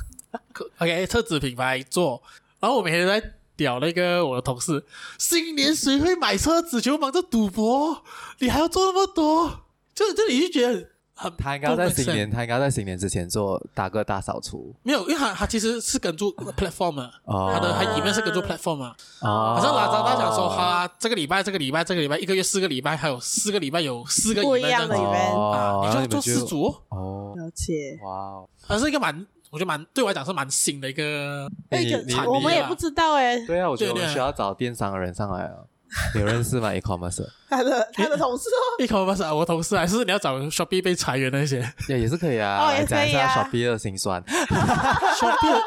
[0.79, 2.21] OK，厕纸品牌做，
[2.59, 3.35] 然后我每天在。
[3.59, 4.87] 屌那个我的同事，
[5.19, 8.05] 新年谁会买车子就忙着赌博？
[8.39, 9.65] 你还要做那么多？
[9.93, 14.73] 就就你就觉得很他应该在新年，他应该在新年之前做大个大扫除。
[14.85, 18.97] 没有，因为他他其实是跟住 platform 啊，他的他里面是跟住 platform 啊。
[19.23, 27.35] 哦，好像拉扎大讲说，他这个礼拜、这个礼拜、这个礼拜，一个月四个礼拜，还有四个礼拜有四个不一样的 event 啊，你就要做四组哦。
[27.37, 29.27] 了解，哇哦，还是一个蛮。
[29.51, 31.85] 我觉得蛮对我来讲是蛮新的一个，哎，
[32.27, 33.39] 我们也不知道哎。
[33.47, 35.55] 对啊，我觉得我们需要找电商的人上来啊。
[36.15, 38.61] 有认识吗？e-commerce，他的他的同事哦。
[38.85, 42.59] e-commerce 啊，我同事还是你要找 Shopee 被裁员那些，也 也是可以啊。
[42.59, 43.27] 哦，也可以啊。
[43.29, 44.23] Shopee 的心酸。
[44.23, 45.59] Shopee，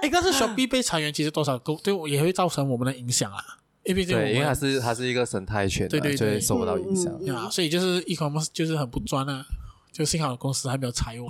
[0.00, 3.42] 哎，但是 Shopee 被裁员其实多少对我也会造成我们的影响啊。
[3.82, 7.50] 因为对，因为它是它是一个生态圈，对对对，受不到影响啊。
[7.50, 9.44] 所以就是 e-commerce 就是很不专啊，
[9.92, 11.26] 就幸好公司还没有裁我。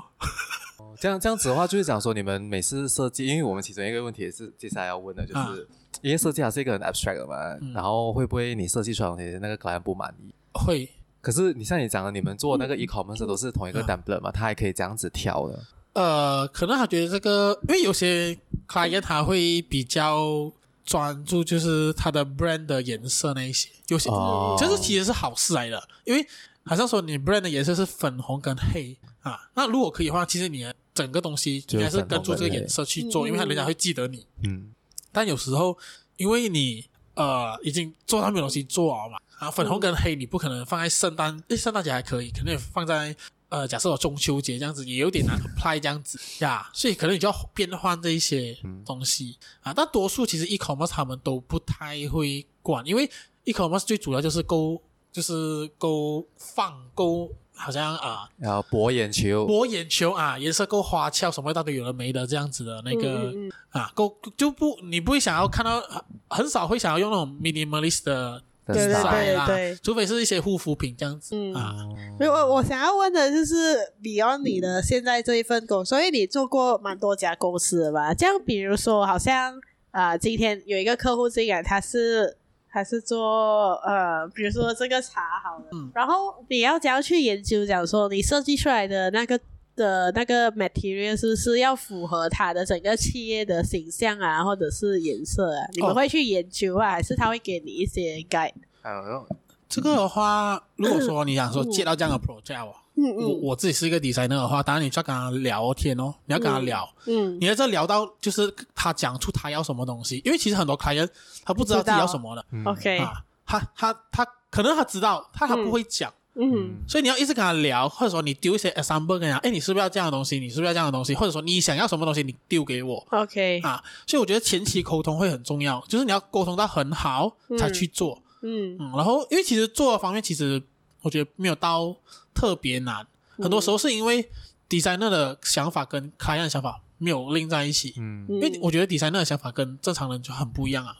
[1.00, 5.54] 这样这样子的话，就是讲说你们每次设计，因为我们其中一个问题也是接下来要问的，就是、啊、
[6.02, 10.34] 因为设计还是一个很 abstract 的嘛，嗯、然后会不会你设计出来的东西那个 client 不满意？
[10.52, 10.88] 会。
[11.20, 15.58] 可是你像你讲的，你们做那个 e-commerce 都是同一个 template 嘛，他、啊、还可以这样子挑的。
[15.94, 18.36] 呃，可能他觉得这个，因为有些
[18.68, 20.52] client 他会比较
[20.84, 26.26] 专注就是他的 brand 的颜色那一些，有些哦这是其实是好事来的，因为
[26.64, 34.26] 好像说你 brand 的颜色是粉红跟黑啊，那如果可以的话，其实你的整个东西应该是跟住这个颜色去做，因为他人家会记得你。
[34.44, 34.72] 嗯，
[35.12, 35.76] 但有时候
[36.16, 43.14] 因为你呃已经做到没有东西做了嘛，啊，粉红跟黑你不可能放在圣诞，诶，圣诞节还可以，可能也放在。
[43.50, 49.72] 呃，假设我中秋节这样子也有点难 apply 这样子呀，所以可能你就要变换这一些东西、嗯、啊。
[49.72, 53.08] 但多数其实 e-commerce 他们都不太会管，因为
[53.44, 65.82] e-commerce 最主要就是够，就是够放够，好像啊，要博眼球，博眼球啊，颜色够花俏，什么一大堆有的没的这样子的那个嗯嗯啊，够就不你不会想要看到，
[66.28, 68.42] 很少会想要用那种 minimalist 的。
[68.66, 71.76] 对对对对，除非是一些护肤品这样子、嗯、啊。
[72.16, 78.14] 所以我我想要问的就是，Beyond 你的现在这一份工，所以你做过蛮多家公司的吧？
[78.14, 79.52] 这样，比如说，好像
[79.90, 82.38] 啊、呃，今天有一个客户进来，他是
[82.74, 89.40] 他是做呃，比如说这个茶好了，嗯、然后你要怎样去研究，讲说你设计出来的那个。
[89.76, 95.66] 的那个 material 是不是要符合它的整个企业的形象啊，或者是颜色啊？
[95.72, 98.52] 你们会去研究啊，哦、还是他会给你一些 guide？
[98.84, 99.26] 嗯，
[99.68, 111.08] 这个的话，如果说你想说接到这样的 project，嗯嗯，我我自己是一个 designer 的话，当然你就要跟他聊天哦，你要跟他聊，嗯，嗯你在这聊到就是他讲出他要什么东西，因为其实很多 client
[111.44, 116.10] 他不知道自己要什么的，OK，啊，他他他可能他知道，他他不会讲。
[116.10, 120.40] 嗯嗯，所以你要一直跟他聊，或者说你丢一些 example 跟他，哎，你是不是要这样的东西？
[120.40, 121.14] 你是不是要这样的东西？
[121.14, 123.06] 或者说你想要什么东西，你丢给我。
[123.12, 128.20] OK 啊，所以我觉得前期沟通会很重要，就是你要沟通到很好才去做。
[128.42, 130.60] 嗯嗯，然后因为其实做的方面，其实
[131.04, 131.94] 我觉得没有到
[132.34, 133.06] 特别难，
[133.38, 134.28] 很多时候是因为
[134.68, 137.94] designer 的想法跟 client 的想法没有 link 在一起。
[137.98, 140.96] 嗯，因为我觉得 designer 的想法跟正常人就很不一样啊，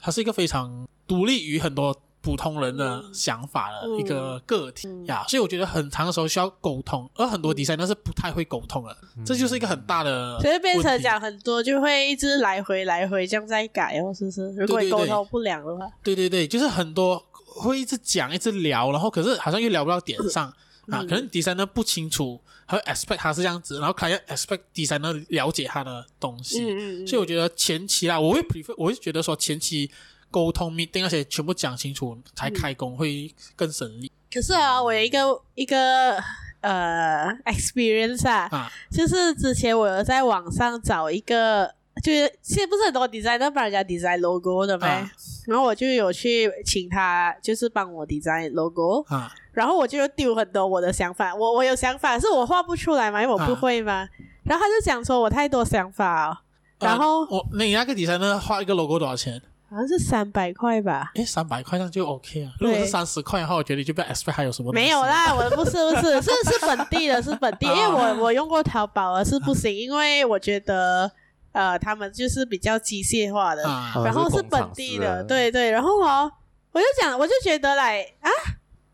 [0.00, 1.94] 他是一个非常独立于很多。
[2.24, 14.50] 普通人的想法的一个个体呀，所以我觉得很长的时候需要沟通，而很多 designer 是不太会沟通的，嗯、这就是一个很大的，所以变成讲很多就会一直来回来回这样在改哦，是不是？
[14.52, 17.22] 如果你沟通不良的话，对对对，就是很多
[17.54, 20.52] 会一直讲一直聊，然后可是好像又聊不到点上、
[20.88, 29.90] 嗯、啊，可能 designer 不清楚，还会 expect 他是这样子，然后还要 expect designer 了解他的东西，嗯嗯嗯，所以我觉得前期啦，我会 prefer，我会觉得说前期。
[30.30, 34.10] 沟通 meeting 那些全部讲清楚才开工会更省力。
[34.32, 36.16] 可是啊，我有一个一个
[36.60, 38.72] 呃 experience 啊，啊。
[38.90, 41.72] 就是之前我有在网上找一个，
[42.04, 44.86] 就是现在不是很多 designer 帮人家 design logo 的吗？
[44.86, 45.10] 啊、
[45.46, 49.32] 然后我就有去请他，就是帮我 design logo 啊。
[49.52, 53.92] 然后我就丢很多我的想法，我我有想法，是我画不出来嘛，因为我不会嘛。
[53.92, 54.08] 啊、
[54.44, 56.36] 然后他就讲说我太多想法哦。
[56.80, 59.40] 然后、啊、我那你那个 designer 画一个 logo 多少钱？
[59.70, 61.10] 好像是三百块吧？
[61.14, 62.52] 诶，三百块那就 OK 啊。
[62.60, 64.70] 如果是三十块的话，我觉得你就不要 expect 还有什么。
[64.72, 67.66] 没有啦， 我不是不是，是是本地的，是本地。
[67.66, 71.10] 因为我我用过淘宝，而是不行，因为我觉得
[71.54, 73.62] 呃，他们就是比较机械化的，
[74.04, 75.70] 然后是本地的，对对。
[75.70, 76.30] 然后哦
[76.72, 78.28] 我就讲，我就觉得来啊，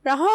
[0.03, 0.27] 然后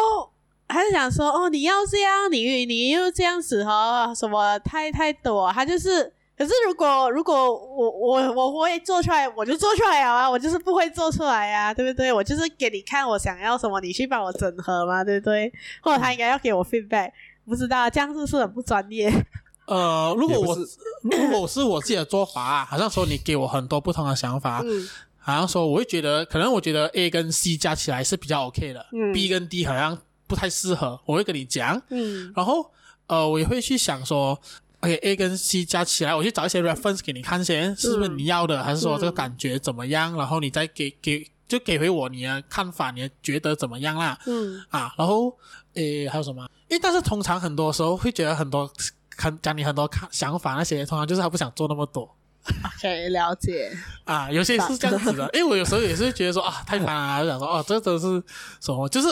[0.68, 6.12] 他就讲说，哦，你要这样，你你又这样子哈，什么太太多，他就是。
[6.38, 10.28] 可是如果如果我我我会做出来，我就做出来啊！
[10.28, 12.12] 我就是不会做出来呀、啊，对不对？
[12.12, 15.50] 我就是给你看我想要什么，你去帮我整合嘛，对不对？
[15.80, 17.10] 或者他应该要给我 feedback，
[17.46, 19.10] 不知道这样是不是很不专业？
[19.66, 20.58] 呃，如果我
[21.02, 32.70] 如果是我自己的做法、啊，好像说你给我很多不同的想法，嗯、好像说我会觉得，可能我觉得 A 跟 C 加起来是比较 OK 的、嗯、，B 跟 D 好像不太适合，我会跟你讲，嗯，然后
[33.06, 34.38] 呃，我也会去想说。
[34.80, 40.12] OK，A 跟 C 加起来，我去找一些 reference 给你看先，是不是你要的，嗯、还是说这个感觉怎么样？
[40.14, 44.18] 嗯、然后你再给给就给回我你的看法，你觉得怎么样啦？
[44.26, 45.34] 嗯啊，然后
[45.72, 46.46] 诶还有什么？
[46.68, 48.70] 因为但是通常很多时候会觉得很多
[49.16, 52.14] 看讲你很多看想法那些，通常就是他不想做那么多。
[52.64, 55.28] OK，了解 啊，有些是这样子的。
[55.34, 58.22] 因为我有时候也是觉得说啊太烦了，就想说哦这都是
[58.60, 58.88] 什么？
[58.88, 59.08] 就是。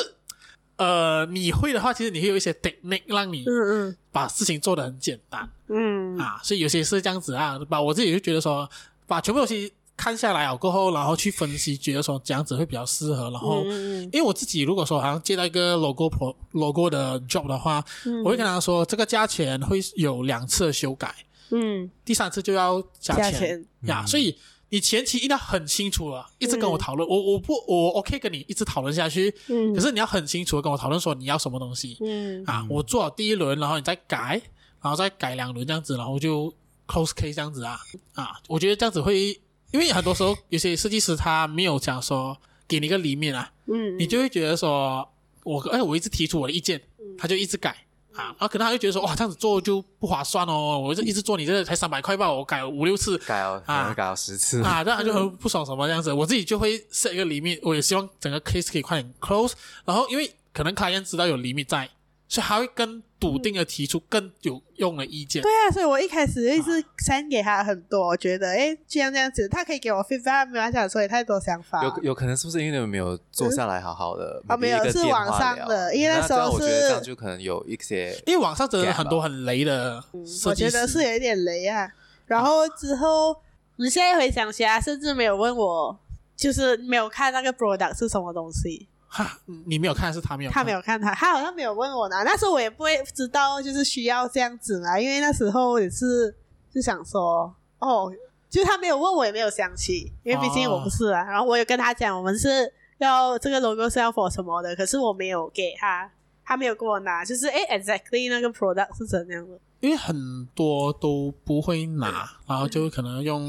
[0.77, 8.69] 呃，你会的话，其实你会有一些 technique 让你嗯嗯把事情做得很简单，嗯啊，所以有些是这样子啊，把我自己就觉得说，
[9.07, 13.31] 把全部东西看下来啊过后，然后去分析，觉得说这样子会比较适合。
[13.31, 21.15] 然后，因为我自己如果说好像接到一个 logo pro logo 的 job 的话，嗯、我会跟他说，这个价钱会有两次的修改，
[21.51, 23.67] 嗯，第三次就要加钱，加钱。
[23.83, 24.37] 呀，嗯、所以。
[24.71, 32.43] 你前期一定要很清楚了，一直跟我讨论，嗯、我我不我 OK 跟你一直讨论下去，嗯，可是你要很清楚的跟我讨论说你要什么东西，嗯。
[32.45, 34.41] 啊，我做好第一轮，然后你再改，
[34.83, 36.53] 然后再改两轮这样子，然后就
[36.89, 37.79] close case 这样子啊。
[38.15, 39.39] 啊，我觉得这样子会
[39.75, 45.07] 因为很多时候有些设计师他没有讲说给你一个里面啊，嗯，你就会觉得说
[45.43, 46.81] 我哎，我一直提出我的意见，
[47.19, 47.77] 他就一直改。
[48.13, 61.91] 啊，然后可能他就觉得说，哇，这样子做就不划算哦，我就一直做你这个才三百块吧，我改了五六次，改了啊，改了十次啊，这样他就很不爽什么这样子，我自己就会设一个 limit，我也希望整个 case 可以快点 close，然后因为可能 client 知道有 limit 在。
[62.35, 65.41] 所以还会更笃定的提出更有用的意见。
[65.41, 71.85] 对啊，所以我一开始一直 send 给他很多，我觉得哎，既然这样子，他可以给我 feedback，没有想说太多想法。
[71.85, 74.43] 有有可能是不是因为你们没有坐下来好好的？
[74.49, 76.65] 啊，没有，是网上的，因为那时候是。
[76.65, 80.03] 我觉得这样就可能有一些，因为网上真的很多很雷的。
[80.47, 81.89] 我觉得是有一点雷啊。
[82.27, 83.37] 然后之后，
[83.77, 85.97] 你现在回想起来，甚至没有问我，
[86.37, 88.89] 就是没有看那个 product 是什么东西。
[89.17, 92.17] 哈，你没有看，是他没有看，他没有看他，他好像没有问我呢。
[92.25, 96.35] 那时候我也不会知道，就是需要这样子嘛，因为那时候也是
[96.75, 98.13] 就想说，哦，
[98.51, 101.23] 就他没有问我，也没有想起，因为毕竟我不是啊。
[101.23, 106.11] 哦、然后我有跟他讲，我们是要这个 logo 是要 for 什么的，可是我没有给他，
[106.45, 109.57] 他没有给我拿，就是诶 exactly 那个 product 是怎样的？
[109.79, 113.49] 因为很多都不会拿，然后就可能用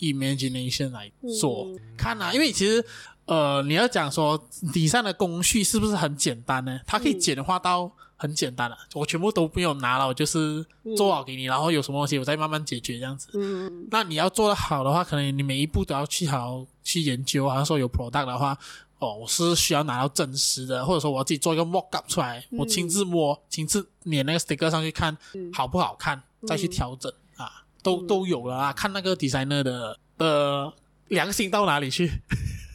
[0.00, 1.08] imagination 来
[1.40, 2.84] 做、嗯、看啊，因为其实。
[3.28, 6.80] 呃，你要讲说底上的工序是不是很简单呢？
[6.86, 10.64] 它可以简化到很简单的，嗯、我全部都不用拿了，我就是
[10.96, 13.28] 做好给你，嗯、然后有什么东西我再慢慢解决这样子。
[13.34, 17.46] 嗯，那你要做得好的话，可能你每一步都要去好好去研究。
[17.46, 18.56] 好像说有 product 的话，
[18.98, 25.14] 哦，我是需要拿到真实的，或者说我自己做一个 mock up 出来，嗯、我亲自摸，亲自粘那个 sticker 上去看
[25.52, 28.72] 好不好看，嗯、再去调整啊，都都有了啊。
[28.72, 30.72] 看那个 designer 的的
[31.08, 32.10] 良心到哪里去。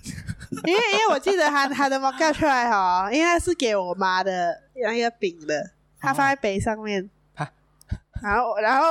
[0.65, 7.47] 因为因为我记得他他的 mockup 出来哈，应该是给我妈的那个饼的，他放在杯上面，哦、
[8.21, 8.85] 然后然后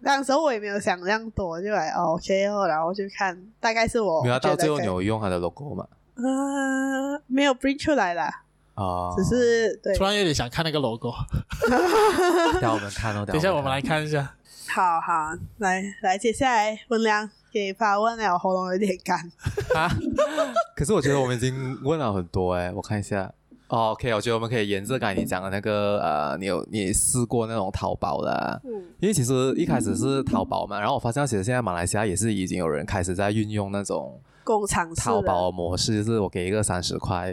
[0.00, 4.22] 那时候我也没有想这样多，就来 OK 哦，然后就看大概是我。
[4.22, 5.86] 没有到最后你有用他的 logo 吗？
[6.16, 8.42] 呃，没有 bring 出来啦。
[8.74, 9.94] 哦，只是对。
[9.94, 11.12] 突然有点想看那个 logo，
[12.60, 14.34] 让我们看哦，等一下我们来看一下。
[14.68, 17.30] 好好，来来，接下来文良。
[17.54, 19.16] 给发问了，喉咙有点干。
[19.76, 19.88] 啊！
[20.74, 23.32] 可是我觉得我们已经问了很多哎，我看一下。
[23.68, 28.60] 哦，OK，我觉得我们可以沿着刚才你讲的那个呃，你有你试过那种淘宝的？
[28.64, 28.72] 嗯。
[28.98, 37.32] 因为其实一开始是淘宝嘛，然后我发现其实现在马来西亚也是已经有人开始在运用那种工厂淘宝模式，就是我给一个三十块，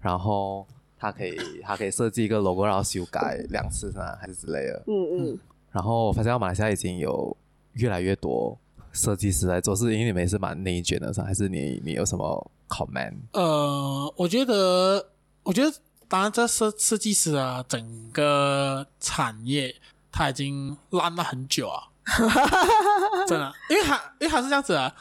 [0.00, 0.66] 然后
[0.98, 4.16] 他可以他可以设计一个 logo，然后修改两次是吧？
[4.18, 4.82] 还是之类的？
[4.86, 5.38] 嗯嗯。
[5.72, 7.36] 然后我发现马来西亚已经有
[7.74, 8.58] 越来越多。
[8.92, 13.14] 设计师来做，是因为你们也是蛮内卷的，是还是你你有什么 comment？
[13.32, 15.10] 呃，我觉得，
[15.42, 15.72] 我觉得，
[16.08, 19.74] 当然，这设设计师啊，整个产业
[20.10, 21.88] 它已经烂了很久啊，
[23.28, 24.94] 真的，因为它因为它是这样子啊，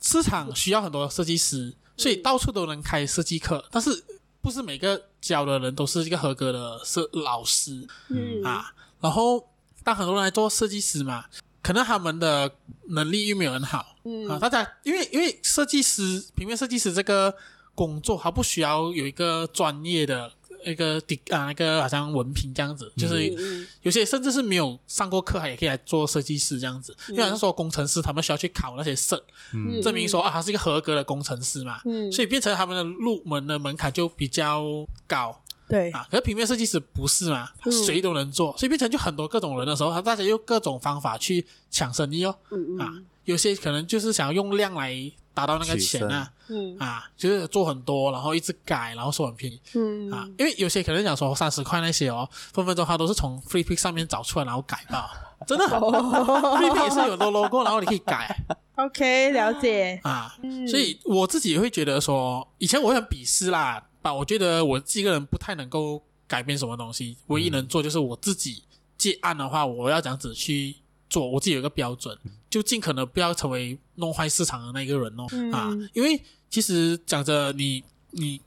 [0.00, 4.04] 市场需要很多设计师，所以到处都能开设计课，但是
[4.40, 9.48] 不是每个教的人都是一个合格的设老师，嗯啊，然后
[9.84, 11.26] 当很多人来做设计师嘛。
[11.66, 12.48] 可能他们的
[12.90, 14.28] 能力又没有很好，嗯。
[14.28, 17.34] 啊，大家因为因为设计师平面设计师这个
[17.74, 20.30] 工作，他不需要有一个专业的
[20.64, 26.96] 一个底啊那个好像文凭这样子，就是有些甚至是没有上过课，还也可以来做设计师这样子。
[27.08, 29.20] 因为好像说工程师他们需要去考那些证，
[29.52, 34.64] 嗯，证明说啊他是一个合格的工程师嘛，嗯，所以变成他们的入门的门槛就比较
[35.08, 35.42] 高。
[35.68, 37.48] 对啊，可是平面设计师不是嘛，
[37.86, 42.34] 谁都能做，嗯、所以变成就很多各种人的时候，他大家用各种方法去抢生意哦。
[42.50, 42.92] 嗯嗯啊，
[43.24, 44.94] 有些可能就是想要用量来
[45.34, 46.30] 达到那个钱啊。
[46.48, 49.60] 嗯啊，就是做很多，然后一直改，然后收很便宜。
[49.74, 55.04] 嗯啊，因为有些可能讲说三十块那些哦，分分钟他都是从 Free Pick 上面找出来，然后改的，
[55.44, 55.64] 真的。
[55.66, 58.36] Freepik 也是有很多 logo，然后你可以改。
[58.76, 59.98] OK，了解。
[60.04, 63.84] 啊，嗯、所以我自己也会觉得说，以前我会很鄙视啦。
[64.12, 68.62] 我觉得我自己一个人不太能够改变什么东西，唯一能做就是我自己
[68.98, 70.74] 接案的话，我要这样子去
[71.08, 72.18] 做，我自己有一个标准，
[72.50, 75.26] 就尽可能不要成为弄坏市场的那个人哦。
[75.30, 78.40] 嗯、啊，因为其实讲着你你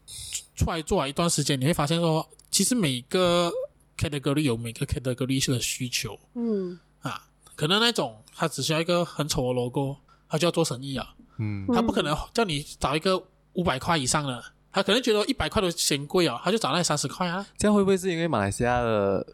[0.55, 3.51] 出来做了一段时间，你会发现说，其实每个
[3.97, 6.19] category 有每个 category 的需求。
[6.33, 9.97] 嗯，啊，可能那种他只需要一个很丑的 logo，
[10.27, 11.15] 他就要做生意啊。
[11.37, 14.43] 嗯，他不可能叫你找一个五百块以上的。
[14.71, 17.45] 他可能觉得一百块都嫌贵啊，他就找那三十块啊。
[17.57, 19.25] 这样会不会是因为马来西亚的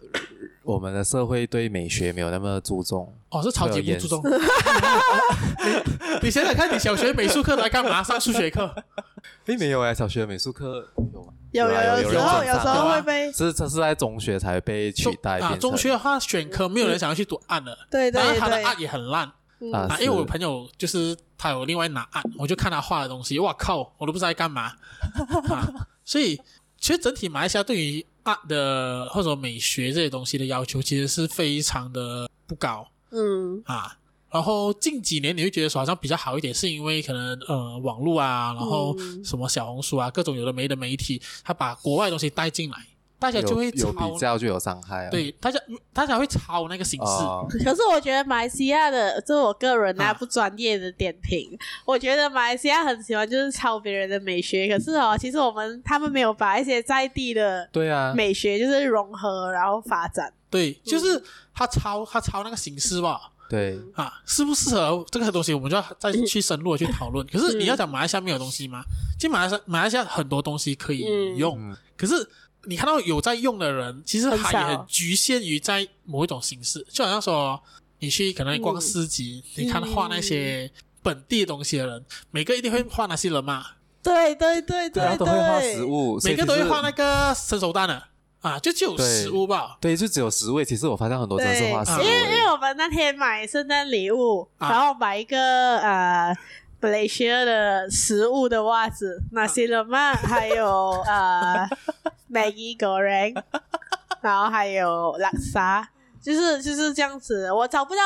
[0.63, 3.13] 我们的社会对美学没有那么注重？
[3.29, 4.23] 哦，是超级不注重。
[6.21, 8.01] 你想想看，你小学美术课来干嘛？
[8.01, 8.73] 上数学课？
[9.43, 11.33] 并没有哎，小学美术课有吗？
[11.51, 13.31] 有有有，有时候有时候会被。
[13.31, 15.39] 是这是在中学才被取代。
[15.39, 17.77] 啊，中学的话选科没有人想要去读案的。
[17.91, 18.23] 对对对。
[18.23, 19.31] 然后他的案也很烂。
[19.73, 24.73] 啊，因为我朋友就是他有另外拿案，我就看他画的东西，哇靠，我都不知道在干嘛
[25.49, 25.87] 啊。
[26.03, 26.35] 所以
[26.79, 32.87] 其实整体马来西亚对于 art 的或者美学这些东西的要求，其实是非常的不高。
[33.11, 33.97] 嗯啊。
[34.31, 38.93] 然后近几年你会觉得说好像比较好一点，是因为可能呃网络啊，然后
[39.23, 42.85] 什么小红书啊，各种有的没的媒体，他把国外东西带进来，
[43.17, 45.09] 大家就会抄，有比较就有伤害啊。
[45.09, 45.59] 对，大家
[45.93, 47.23] 大家会抄那个形式。
[47.23, 60.31] 哦、可是我觉得马来西亚的，这是我个人啊不专业的点评，啊、我觉得马来西亚很喜欢就是抄别人的美学，可是哦，其实我们他们没有把一些在地的对啊美学就是融合然后发展。
[60.49, 61.21] 对，就是
[61.53, 63.31] 他抄他抄那个形式吧。
[63.47, 67.25] 对啊，适不适合这个东西，我们就要再去深入的去讨论。
[67.27, 68.81] 可是你要讲马来西亚没有东西吗？
[69.19, 71.05] 其实马来西亚马来西亚很多东西可以
[71.37, 72.15] 用，嗯、可是
[72.67, 76.85] 你看到有在用的人，其实还也很局限于在某一种形式。
[76.89, 77.61] 就好像说，
[77.99, 80.69] 你去可能逛市集，嗯、你看画那些
[81.01, 83.65] 本地的东西的人，每个一定会画那些人嘛？
[84.03, 88.03] 对对对对，对，都会画食物，每个都会画那个生手蛋的。
[88.41, 89.75] 啊，就只有食物吧？
[89.81, 90.63] 对，就只有食物。
[90.63, 92.03] 其实我发现很多真的是画食物。
[92.03, 96.31] 因为因为我们那天买圣诞礼物，啊、然后买一个呃
[96.79, 101.67] Malaysia 的食物的袜子那些人嘛还有呃
[102.35, 103.41] Maggi Goreng，
[104.21, 105.87] 然后还有拉萨，
[106.21, 107.51] 就是就是这样子。
[107.51, 108.01] 我找不到，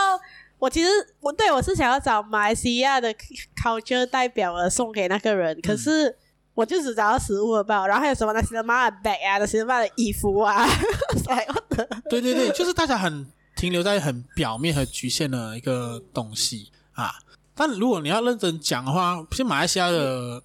[0.59, 3.13] 我其实我对我是想要找马来西亚的
[3.61, 6.15] culture 代表而送给那个人，嗯、可是。
[6.55, 10.67] 我就只找到食物了吧，然后还有什么那些妈的 bag 啊，那些妈的衣服啊，
[11.23, 11.87] 所有的。
[12.09, 13.25] 对对对，就是大家很
[13.55, 17.13] 停留在很表面和局限的一个东西啊。
[17.55, 20.43] 但如果你要认真讲的话，其实马来西亚的。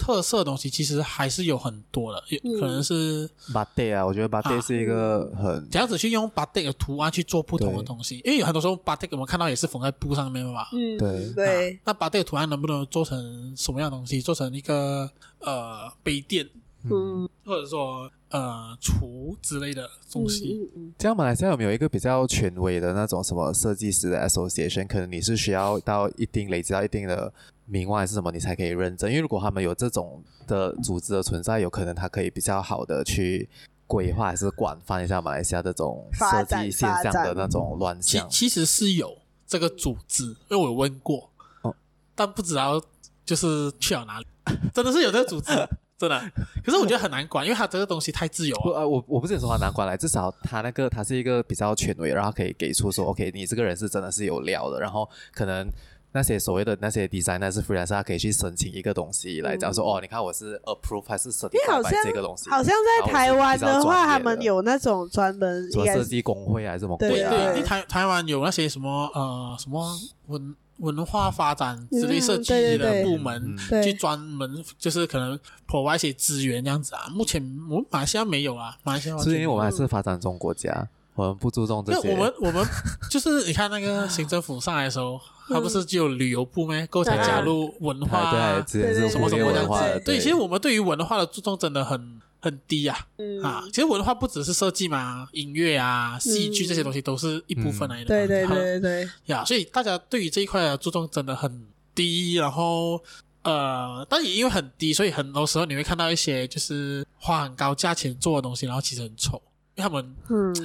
[0.00, 11.32] 特色的东西其实还是有很多的，嗯、可能是巴蒂啊，我觉得巴蒂是一个很这样子去用巴蒂的图案去做不同的东西，因为有很多时候巴蒂我们看到也是缝在布上面嘛，嗯，对。
[11.34, 11.78] 对、啊。
[11.84, 14.20] 那巴蒂的图案能不能做成什么样的东西？
[14.22, 16.48] 做成一个呃杯垫，
[16.84, 20.68] 嗯，或者说呃厨之类的东西。
[20.74, 24.86] 嗯嗯、这样马来西亚有没有一个比较权威的那种什么设计师的 association？
[24.86, 27.32] 可能你是需要到一定累积到一定的。
[27.72, 29.08] 名望还是什么，你才可以认证？
[29.08, 33.48] 因为如果他们有这种的组织的存在，有可能他可以比较好的去
[33.86, 38.28] 规划还是广泛一下马来西亚这种设计现象的那种乱象。
[38.28, 39.16] 其其实是有
[39.46, 41.30] 这个组织，因为我有问过，
[41.62, 41.72] 哦，
[42.16, 42.82] 但不知道
[43.24, 44.26] 就是去了哪里。
[44.74, 45.52] 真的是有这个组织，
[46.00, 46.18] 真的。
[46.64, 48.80] 可是我觉得很难管，因为他这个东西太自由了。
[48.80, 55.70] 呃，我我不是说他难管来，至少他那个他是一个比较权威，然后可以给出说，OK，你这个人是真的是有料的，然后可能。
[56.12, 62.50] 那些所谓的那些 designer 是 freelancer，他可以去申请一个东西来讲说，嗯、哦，你看我是 approve 还是 certify 这个东西。
[62.50, 66.96] 好像在台湾的话，他们有那种专门做设计工会还是什么？
[66.98, 69.86] 对对，对，台台湾有那些什么呃什么
[70.26, 75.38] 文文化发展之类设计的部门，去专门就是可能
[75.68, 77.06] provide 一些资源这样子啊。
[77.10, 80.88] 目前我们马来西亚没有啊，马来西亚是因为我们还是发展中国家。
[81.16, 82.10] 我们不注重这些。
[82.12, 82.66] 我们我们
[83.10, 85.20] 就是你看那个行政府上来的时候，
[85.50, 86.86] 他不是只有旅游部吗？
[86.88, 90.00] 够才加入文化，对，之前是什么什么文化的。
[90.00, 93.06] 对，其实我们对于文化的注重真的很很低呀。
[93.42, 98.06] 啊，其实文化不只是设计嘛，音乐啊、戏剧这些东西都是一部分来的。
[98.06, 99.10] 对对对对对。
[99.26, 102.34] 呀，所以大家对于这一块的注重真的很低。
[102.34, 103.02] 然后
[103.42, 109.40] 呃，但也因为很低，所以很多时候你会看到一些就是花很高价钱做的东西，然后其实很丑。
[109.80, 110.04] 他们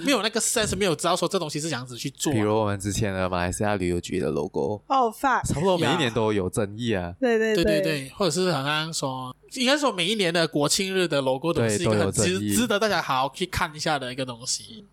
[0.06, 2.32] 没有那个 sense，没有知道说这东西是这样子去做。
[2.34, 7.16] 比如我们之前的马来西亚旅游局的 logo，哦，fuck，差不多每一年都有争议啊。
[7.20, 14.86] 对对对对对，或者是好像说，应该说每一年的国庆日的 logo 都是一个很值值得大家好好去看一下的一个东西。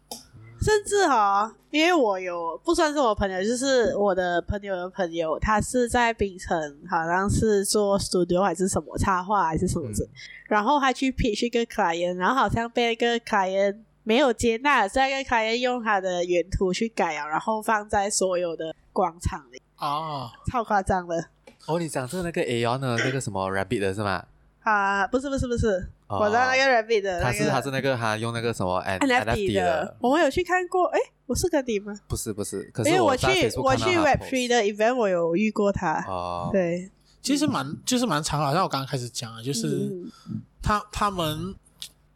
[0.65, 6.57] 甚至哈，因为我有不算是我朋友，就是我的朋友的朋友，他是在槟城，
[6.89, 10.07] 好像是做 studio 还是什么插画还是什么的，
[10.47, 13.79] 然后他去 pitch 一个 client，然后好像被一个 client。
[14.05, 21.29] 没有接纳，所以跟凯恩用他的原图去改啊，然后放在所有的广场里哦，超夸张的。
[21.67, 24.25] 哦，你讲是那个 Aeon 的那个什么 Rabbit 的是吗？
[24.63, 31.93] 啊，不是不是不是，哦、我知道那个 Rabbit 的、那个，他是他是那个他用那个什么 NFT 的，我们有去看过，诶，我是跟你吗？
[32.09, 33.27] 不是不是，可是我去
[33.57, 36.05] 我去 Web Three 的 event，我有遇过他。
[36.09, 36.91] 哦，对，
[37.21, 40.11] 其实蛮就是蛮长，好像我刚刚开始讲啊，就是、嗯、
[40.61, 41.55] 他他们。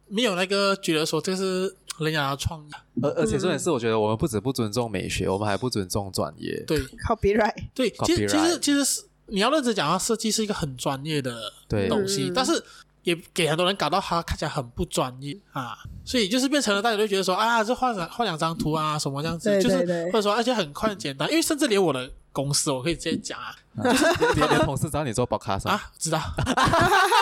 [0.09, 6.63] 没有那个觉得说这是人家的创意，而而且重点是，我觉得我们不止不尊重美学，我们还不尊重专业。
[6.67, 7.55] 对，copyright。
[7.73, 11.51] 对，其实其实其实是你要认真讲的话，设计是一个很专业的
[11.89, 12.63] 东西，但是
[13.03, 26.21] 也给很多人搞到他看起来很不专业啊，所以就是变成了大家都觉得说啊，这画两画两张图啊什么这样子，就是或者说而且很快很简单，因为甚至连我的公司，我可以直接讲啊，就是你的同事知道你做 podcast 啊，知道，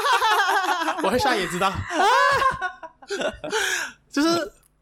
[1.04, 1.72] 我现在也知道，
[4.12, 4.30] 就是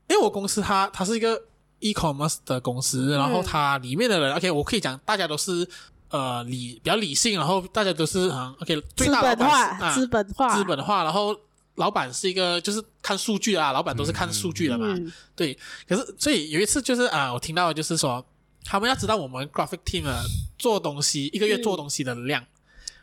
[0.08, 1.42] 因为我公司它它是一个
[1.80, 5.68] e-commerce 的公司，然后它里面的人，OK，我可以讲，大家都是。
[6.10, 11.36] 呃，理比较理性，然后大家都是嗯，OK，最大老板是啊，资本化，资本化，然后
[11.74, 15.58] 老板是一个就是看数据啊，老板都是看数据的嘛，嗯、对。
[15.90, 18.24] 可是所以有一次就是啊，我听到就是说，
[18.64, 20.06] 他们要知道我们 graphic team
[20.58, 22.48] 做东西一个月做东西的量，嗯、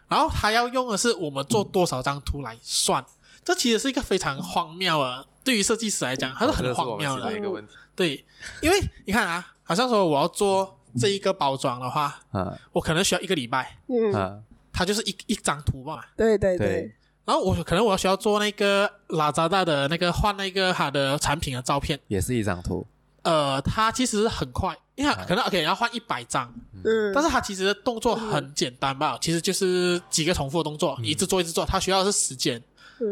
[0.08, 3.06] 然后他要用的是我们做多少张图来算，嗯、
[3.44, 7.36] 这其实是一个非常荒谬的，对于设计师来讲，它是很荒谬的。
[7.36, 7.72] 一个问题。
[7.94, 8.24] 对，
[8.60, 10.76] 因为你看啊，好像说我要做。
[10.98, 14.42] 这一个包装的话，嗯，我可能需要一个礼拜，嗯，
[14.72, 16.92] 它就是一一张图嘛，对对对。
[17.24, 22.84] 然后我可能我需要做那个拉扎大的那个换那个他的产品的照片，也是一张图。
[23.22, 26.52] 呃，他其实很快，因为可能 OK 要换一百张，
[26.84, 32.62] 嗯，但是他其实动作很简单吧，其实就是几个重复的动作，一直做一直做，他需要的是时间。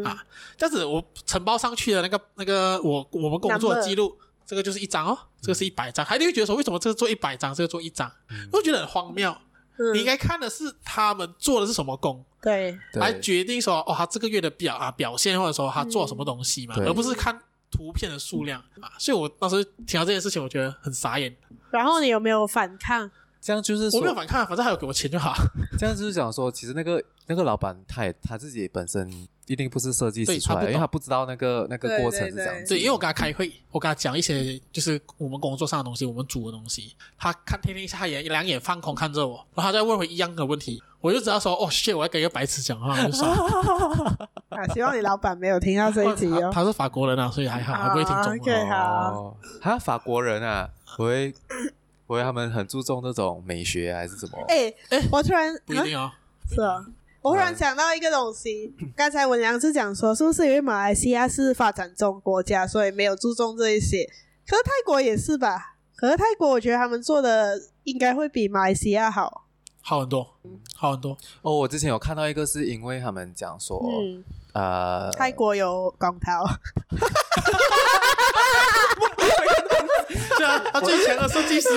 [0.05, 0.23] 啊。
[0.57, 4.17] 这样子我承包上去的那个那个我我们工作的记录。
[4.49, 8.11] 这个就是一张哦，这个是一百张，还你会觉得说，为什么这个做一百张，这个做一张，
[8.51, 9.37] 我觉得很荒谬。
[9.93, 17.39] 你应该看的是他们做的是什么工，对，来决定说哦，他这个月的表啊表现，或者说他做什么东西嘛，而不是看
[17.71, 18.93] 图片的数量啊。
[18.99, 21.37] 所以我当时听到这件事情，我觉得很傻眼。
[21.71, 23.11] 然后你有没有反抗？
[23.41, 25.34] 这样就是我没有反抗，反正还有给我钱就好。
[25.78, 29.28] 这样就是讲说，其实那个那个老板他也他自己本身。
[29.49, 32.68] 一定不是设计师出来，因为他不知道那个那个过程是这样子。
[32.68, 36.95] 对，因为我跟他开会，我跟他讲一些就是我们工作上的东西，我们组的东西。
[37.18, 43.26] 他看天天一下眼，两眼放空看着我，然后他再问回一样的问题，我就知道说哦，shit，我要跟一个白痴讲话，就说。
[44.51, 46.51] 啊，希望你老板没有听到这一集哦。
[46.53, 48.39] 他是法国人啊，所以还好，他不会听中文。
[48.41, 49.34] OK，好。
[49.62, 50.68] 他法国人啊，
[50.99, 51.32] 不会
[52.09, 54.43] 不会，他们很注重那种美学还是什么？
[54.49, 56.13] 哎哎，我突然不一定啊，
[56.51, 56.85] 是啊。
[57.21, 64.09] 我忽然想到一个东西，刚才文良是讲说，是不是因为马来西亚是发展中国家，所以没有注重这一些？
[64.47, 65.77] 可是泰国也是吧？
[65.95, 69.45] 可是泰国，我觉得他们做的应该会比马来西亚好，
[69.83, 70.27] 好很多，
[70.75, 71.19] 好很多。
[71.43, 76.31] 哦，我之前有看到一个，是因为他们讲说，嗯、呃，泰国有光头。
[80.72, 81.68] 他最强的设计师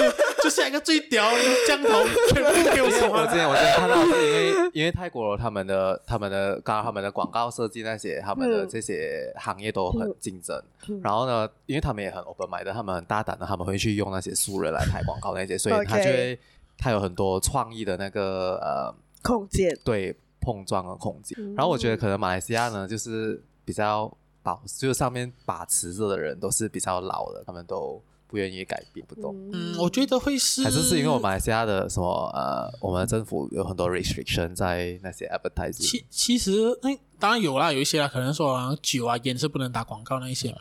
[0.44, 2.04] 就像一个最屌的降头，
[2.34, 3.22] 全部给我喜欢。
[3.22, 16.40] 我之前我之前看到是因为因为泰国他们的他们的刚刚他们的广告设计那些他们的这些行业都很竞争，嗯、然后呢，因为他们也很 open mind 的，他们很大胆的，他们会去用那些素人来拍广告那些，所以他就会
[16.78, 21.38] 他有很多创意的那个呃空间，对碰撞的空间。
[21.56, 24.12] 然后我觉得可能马来西亚呢，就是比较
[24.44, 28.02] 保，就是上面把持着的人都是比较老的，他们都。
[28.32, 29.36] 不愿意改变，不懂。
[29.52, 35.86] 嗯，我觉得会是，还是是因为我马来西亚的什么呃，我们的政府有很多 restriction 在那些 advertising。
[35.86, 36.52] 其其实
[36.82, 40.60] 那当然有啦，有一些啦，可能说酒啊、烟是不能打广告那一些嘛。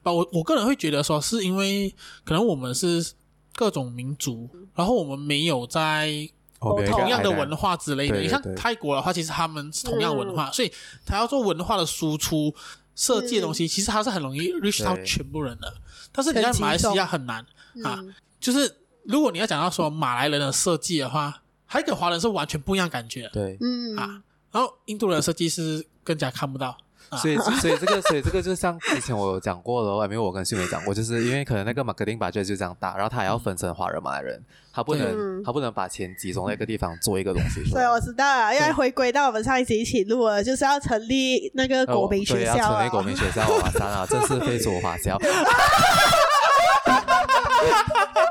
[0.00, 1.92] 不，我我个人会觉得说，是因为
[2.24, 3.12] 可能我们是
[3.54, 8.20] 各种民族，然后我们没有在同样的文化之类的。
[8.20, 10.72] 你像泰国的话，其实他们是同样文化，所以
[11.04, 12.54] 他要做文化的输出。
[13.00, 15.72] 设计的东西其实他是很容易 reach 到全部人的，
[16.12, 17.44] 但是你在马来西亚很难
[17.84, 18.02] 啊。
[18.40, 23.28] 就是如果你要讲到说马来人的设计的话，还跟华人是完全不一样感觉。
[23.32, 26.78] 对，嗯啊，然后印度人的设计师更加看不到。
[27.16, 34.42] 所以，所以这个，所以这个就像之前我有讲过的，因为我跟秀梅讲过，就是因为可能那个 marketing budget 就这样大，然后他还要分成华人、马来人，
[34.72, 37.64] 他不能，他不能把钱集中在一个地方做一个东西。
[37.70, 45.18] 所以我知道了，因为回归到我们上一集一起录了，就是要成立那个国民学校，要成立国民学校，马上啊，这是非洲华侨。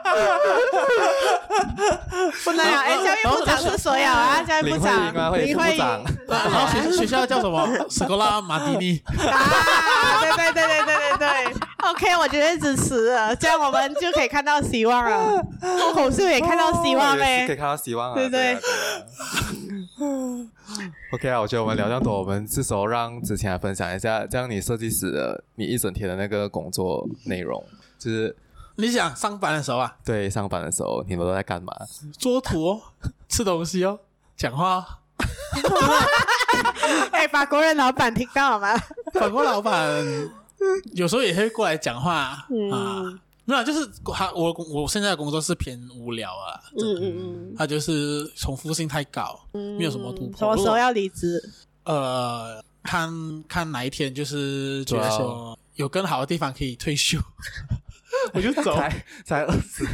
[2.44, 2.82] 不能啊！
[2.84, 4.42] 哎，教育部长是谁啊？
[4.44, 7.68] 教育部长林慧颖，然后学学校叫什么？
[7.90, 9.02] 斯科拉马蒂尼。
[9.06, 11.28] 啊，对对对对对对对。
[11.90, 15.44] OK，我觉得支持了，这样我们就可以看到希望了。
[15.94, 18.58] 口述也看到希望嘞，可以看到希望啊，对不对
[21.14, 27.64] ？OK 啊，我觉得我们聊这么多，我们是时候让之前来分享一下，这样你设计师的你一整天的那个工作内容，
[27.98, 28.36] 就是。
[28.78, 29.96] 你想上班的时候啊？
[30.06, 31.74] 对，上班的时候你们都在干嘛？
[32.18, 32.82] 做图哦，
[33.28, 34.00] 吃东西哦，
[34.36, 34.86] 讲话哦。
[37.12, 38.78] 哎，法国人老板听到了吗？
[39.14, 40.06] 法国老板
[40.94, 42.46] 有时候也会过来讲话啊。
[42.52, 46.62] 嗯、没有，就是他我我现在的工作是偏无聊啊。
[46.78, 47.56] 嗯嗯嗯。
[47.58, 50.38] 他就是重复性太高，嗯没有什么突破。
[50.38, 51.42] 什么时候要离职？
[51.84, 53.12] 呃，看
[53.48, 57.18] 看哪一天就是觉得说有更好的地方可以退休。
[58.34, 58.76] 我就走。
[58.76, 59.86] 才才二十，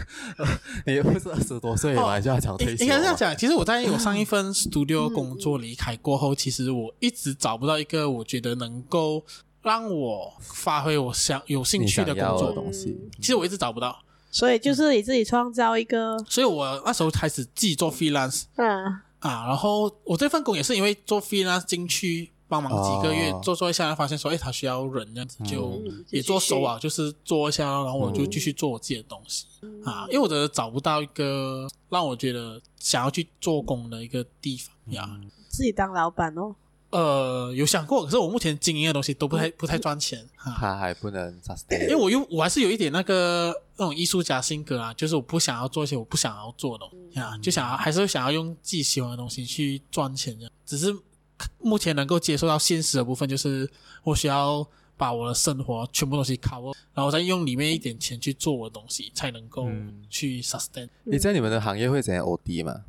[0.85, 2.83] 你不是二十多岁嘛，就要讲退休。
[2.83, 9.23] 应该这样讲，其实我在我上一份 studio 工作离开过后，其实我一直找不到一个我觉得能够
[9.61, 12.99] 让我发挥我想有兴趣的工作的东西。
[13.19, 13.97] 其实我一直找不到，
[14.31, 16.17] 所以就是你自己创造一个。
[16.27, 18.43] 所以我那时候开始自己做 freelance。
[18.55, 22.32] 嗯啊，然后我这份工也是因为做 freelance 进去。
[22.53, 25.81] 帮忙几个月做做一下，发现说，哎，他需要人这样子，就
[26.11, 29.47] 也做手啊，就是做一下，然后我就继续做我自己的东西。
[29.83, 35.19] 啊，因为我觉得找不到一个让我觉得想要去做工的一个地方呀。
[35.49, 36.55] 自己当老板哦？
[36.91, 41.41] 呃，有想过，可是我目前经营的东西都不太不太赚钱，他还不能，
[41.71, 50.95] 因为我又我还是有一点那个那种艺术家性格啊，就是我不想要做一些我不想要做的东西啊，就想要还是想要用自己喜欢的东西去赚钱这样，只是。
[51.59, 53.69] 目前能够接受到现实的部分，就是
[54.03, 54.65] 我需要
[54.95, 59.67] 把我的生活全部东西 cover，然后再用里面一点钱去做我的东西，才能够
[60.09, 60.87] 去 sustain。
[61.03, 62.83] 你在你们的行业会怎样 OD 吗？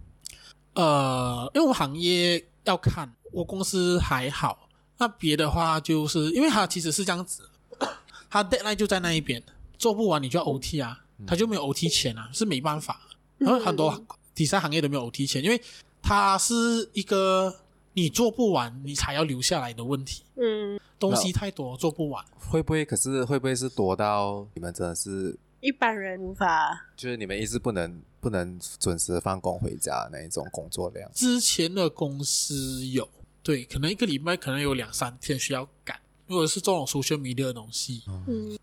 [0.75, 4.69] 呃，因为我们行业要看，我公司还好。
[4.99, 7.49] 那别的话，就是因为它其实是这样子，
[8.29, 9.43] 它 deadline 就在那一边，
[9.79, 13.01] 做不完你就要 OT 啊，它就没有 OT 钱啊，是没办法。
[13.39, 15.61] 然后很多第三行业都没有 OT 钱，因为
[16.03, 17.55] 它是一个。
[17.95, 20.25] 你做不完，你才要留下来的问题。
[20.35, 22.25] 嗯，东西太多，做不完。
[22.39, 22.85] 会不会？
[22.85, 26.87] 可是会不会是多到你们真的是一般人无法？
[26.97, 31.09] 就是你们一直不能不能准时放工回家那一种工作量。
[31.15, 33.09] 之前的公司有，
[33.43, 35.97] 对，可能一个礼拜可能有两三天需要赶。
[36.27, 38.59] 如果是这种 social media 的东西，嗯，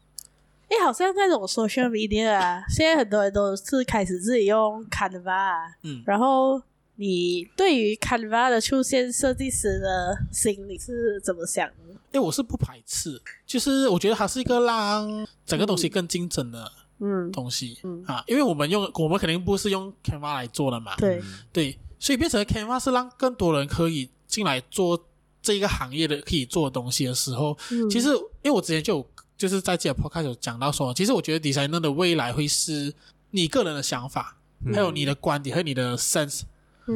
[0.67, 6.61] 哎、欸，好像那种 social media 啊，现在很多人都是开始自己用 Canva，嗯，然后。
[7.02, 11.99] 你对于 Canva 的出现，设计师的心里是怎么想的？
[12.12, 21.20] 哎，我是不排斥，就是我觉得它是一个让整个东西更精准的嗯东西嗯，嗯啊，因为我们用我们肯定不是用 Canva 来做的嘛，对。
[21.52, 25.08] 对，所以变成 Canva 是让更多人可以进来做
[25.41, 28.10] 这一个行业的可以做的东西的时候，嗯、其实
[28.43, 32.93] 因为我之前就有就是在自己的 podcast 有讲到说，其实我觉得 designer 的未来会是
[33.32, 36.41] 你个人的想法，嗯、还有你的观点和你的 sense。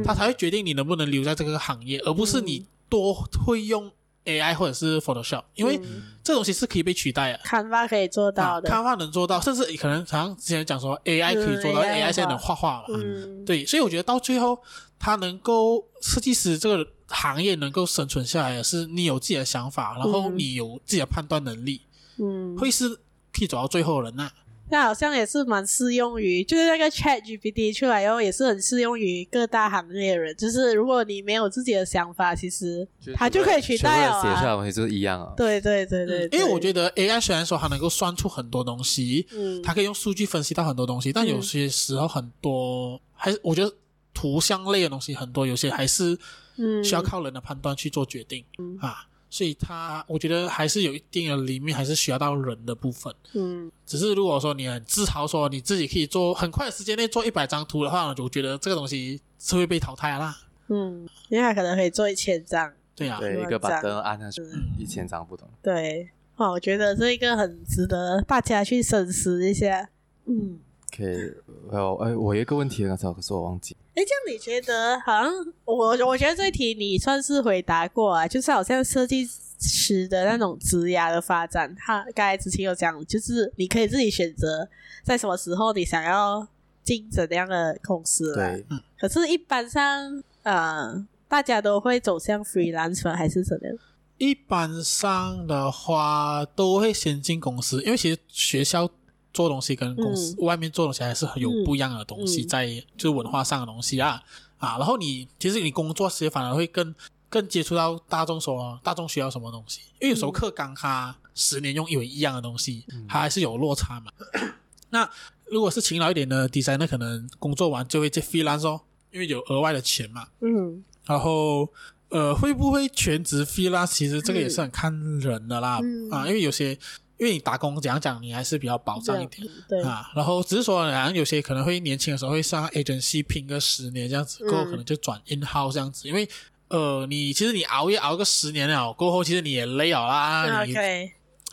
[0.03, 3.13] 他才会决定你能不能留在这个行业，而不是你多
[3.45, 3.91] 会用
[4.25, 5.79] AI 或者是 Photoshop，因为
[6.23, 7.39] 这东西是可以被取代的。
[7.43, 12.99] Canva 可以做到的，Canva 能做到，甚至可能像之前讲说 AI 可以做到，AI 现在能画画嘛？
[13.45, 14.57] 对，所以我觉得到最后，
[14.97, 21.81] 他能够设计师这个行业能够生存下来的是你有自己的想法，然后你有自己的判断能力，
[22.17, 22.89] 嗯，会是
[23.31, 24.31] 可以走到最后的人呐。
[24.69, 30.35] 那好像也是蛮适用于，就是那个 ChatGPT 出来以后，也是很适用于各大行业的人。
[30.35, 34.21] 就是如果你没有自己的想法，其实它就可以取代啊。
[34.21, 35.33] 写出来的东西就是一样啊。
[35.37, 36.39] 对对对对，对。
[36.39, 43.71] 因为我觉得 AI 虽然说它能够算出很多东西，嗯，它可以用数据分析到很多东西，但有些时候很多还是我觉得
[44.13, 46.17] 图像类的东西很多，有些还是
[46.57, 49.05] 嗯需要靠人的判断去做决定，嗯啊。
[49.35, 53.13] 所以他，我觉得还是有一定的里面还是需要到人的部分。
[53.33, 60.37] 嗯，只是如果说你很自豪说你自己可以做很快的时间内做一百张图的话，我就觉得这个东西是会被淘汰啦。
[60.69, 62.71] 嗯，因为他可能可以做一千张。
[62.95, 64.41] 对啊，对，一个把灯按下去，
[64.79, 65.45] 一千张不同。
[65.61, 69.89] 对，哦，我觉得这一个很值得大家去深思一下。
[70.27, 70.59] 嗯。
[70.95, 71.31] 可以，
[71.71, 73.75] 还有，哎，我有一个问题刚才可是我忘记。
[73.95, 75.31] 哎，这样你觉得好像
[75.63, 79.25] 我我觉得这一题你算是回答过啊，就是好像设计
[79.59, 84.67] 师的那种职涯的发展，他刚才之前有讲，就是你可以自己选择
[85.03, 86.45] 在什么时候你想要
[86.83, 88.33] 进怎样的公司。
[88.33, 88.65] 对，
[88.99, 93.73] 可是一般上，呃，大家都会走向 freelancer 还是怎样？
[94.17, 98.89] 一般上的话，都会先进公司，因为其实学校。
[99.35, 102.65] 做东西跟公司外面做东西还是很有不一样的东西在，
[102.95, 104.23] 就是文化上的东西啊
[104.57, 106.95] 啊，然后你其实你工作时反而会更
[107.29, 114.09] 更接触到大众说大众需要什么东西，因为有时候课纲他十年用一模一样的东西，它还是有落差嘛。
[114.91, 115.09] 那
[115.51, 118.79] 如果是勤劳一点的 designer，那可能工作完就会接 freelance 哦，
[119.11, 120.29] 因为有额外的钱嘛。
[120.39, 121.69] 嗯，然后
[122.07, 123.87] 呃会不会全职 freelance？
[123.87, 126.79] 其实这个也是很看人的啦啊，因为有些。
[127.17, 130.11] 因为你打工怎样讲，你还是比较保障一点，对啊。
[130.15, 136.07] 然后只是说，好像有些可能会年轻的时候会上 agency 拼个十年这样子，过后可能就转 in house 这样子。
[136.07, 136.29] 嗯、因为
[136.67, 140.65] 呃，你其实你熬夜熬个十年了，过后其实你也累了啦。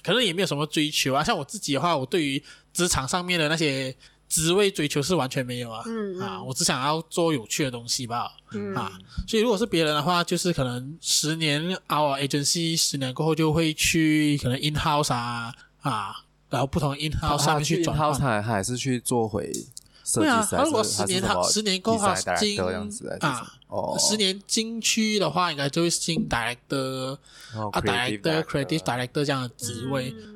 [0.03, 1.23] 可能也没有什么追求啊。
[1.23, 2.43] 像我自己的话，我对于
[2.73, 3.95] 职场上面的那些。
[4.33, 6.21] 职位追求是完全没有啊，嗯嗯。
[6.21, 8.91] 啊，我只想要做有趣的东西吧，嗯、啊，
[9.29, 15.53] 所以如果是别人的话，就是可能十年 our agency 十年过后就会去可能 in house 啊
[15.83, 18.11] 啊，然后不同的 in house 上面去转换。
[18.19, 19.53] 他还还是去做回
[20.03, 22.09] 设计师，对啊，他如果十年他十年过后
[22.39, 22.59] 进
[23.21, 27.19] 啊，哦，十年进去的话，应该就会进 director
[27.53, 30.09] 啊，director creative director 这样的职位。
[30.09, 30.32] 啊。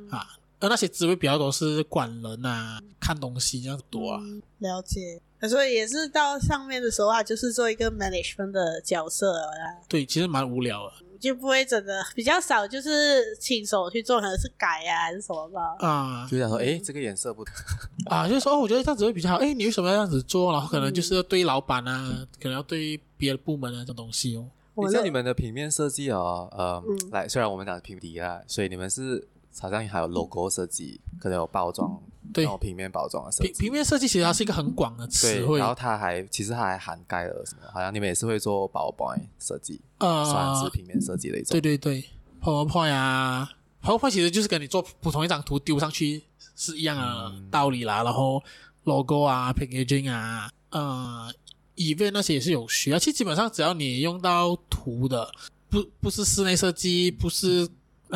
[0.59, 4.21] 而那些职位比较多是管人啊，看东西这样子多啊。
[4.59, 9.53] 了解，所以也是到上面的时候啊，就是做一个 management 的角色啊。
[9.87, 15.61] 对，其实蛮无聊的，就不会真的比较少，就是亲手去做，可能是改啊还是什么吧。
[15.79, 17.55] 啊，就想说，哎，这个颜色不同
[18.09, 19.37] 啊，就是说，哦，我觉得这样子会比较好。
[19.37, 20.53] 哎，你为什么要这样子做？
[20.53, 24.49] 然后可能就是对老板啊，嗯、可能要对别的部门啊这种东西哦。
[24.75, 29.29] 你像你们的平面设计哦，呃，嗯、来，虽然我们讲平底啊，所以你们是。
[29.59, 31.99] 好像还有 logo 设计，可能有包装，
[32.33, 33.51] 对，然后平面包装的设计。
[33.53, 37.63] 平平面设计其实它是一个很广的词汇，然后它还其实它还涵盖了什么？
[37.73, 41.53] 好像你们也是会做 PowerPoint 设计，呃，算是平面设计的一种。
[41.53, 42.05] 对对对
[42.43, 43.51] ，PowerPoint 啊
[43.83, 46.23] ，PowerPoint 其实就是跟你做普通一张图丢上去
[46.55, 48.03] 是一样的道理啦。
[48.03, 48.43] 嗯、然后
[48.85, 51.33] logo 啊，packaging 啊，呃
[51.77, 52.99] ，event 那些也是有需要。
[52.99, 55.31] 其实基本上只要你用到图的，
[55.71, 57.67] 不不是室内设计，不是。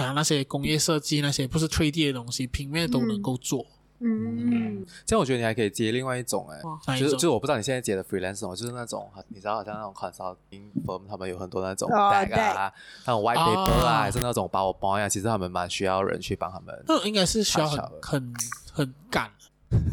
[0.05, 3.67] 啊，那些工业设计那些不是 3D 的东西，平面都能够做。
[4.03, 12.73] 嗯，嗯，这样我觉得你还可以接另外一种哎，哦、就是就是我不知道你现在接的 freelancer 就是那种你知道好像那种 consulting firm 他们有很多那种 deck 啊，哦、
[13.05, 16.83] 那种 white paper 啊，哦、还是那种 PowerPoint 啊，其实他们蛮需要人去帮他们。
[16.87, 18.35] 那应该是需要很很
[18.73, 19.31] 很赶。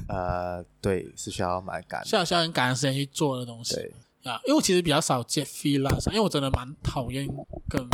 [0.07, 3.75] 呃，对，是需要蛮赶，需要需要很赶的时间去做的东西。
[3.75, 3.91] 对
[4.23, 7.27] 啊，因为我其实比较少接 freelancer，因为我真的蛮讨厌
[7.67, 7.85] 跟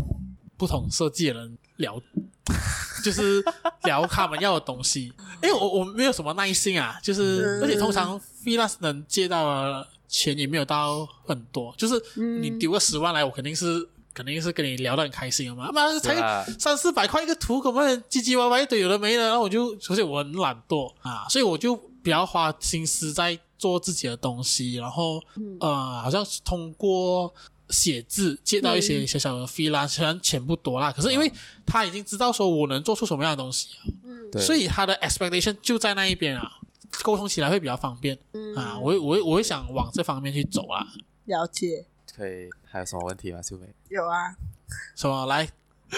[0.58, 1.58] 不同设计的人。
[1.84, 2.02] 聊，
[3.04, 3.44] 就是
[3.84, 5.14] 聊他们要的东西，
[5.44, 12.02] 因为我我没有什么耐心啊，就是而且通常 freelance 能借到的钱也没有到很多，就是
[12.40, 25.22] 你丢个十万来，我肯定是肯定是跟你聊得很开心的嘛，妈才三四百块一个图，可能唧唧歪歪一堆有的没的，然后我就而且我很懒惰啊，所以我就比较花心思在做自己的东西，然后
[25.60, 27.34] 呃，好像是通过。
[27.70, 31.32] 写字接到一些小小的 fee 啦，虽然钱不多啦，可是因为
[31.66, 36.60] 他已经知道说我能做出什么样的东西啊，嗯，所以他的 expectation 就在那一边啊，
[37.02, 40.86] 沟通起来会比较方便，嗯啊，我我我会想往这方面去走啊。
[41.26, 41.86] 了解。
[42.16, 43.68] 可以，还有什么问题吗，秀美？
[43.90, 44.36] 有啊。
[44.96, 45.26] 什么？
[45.26, 45.50] 来，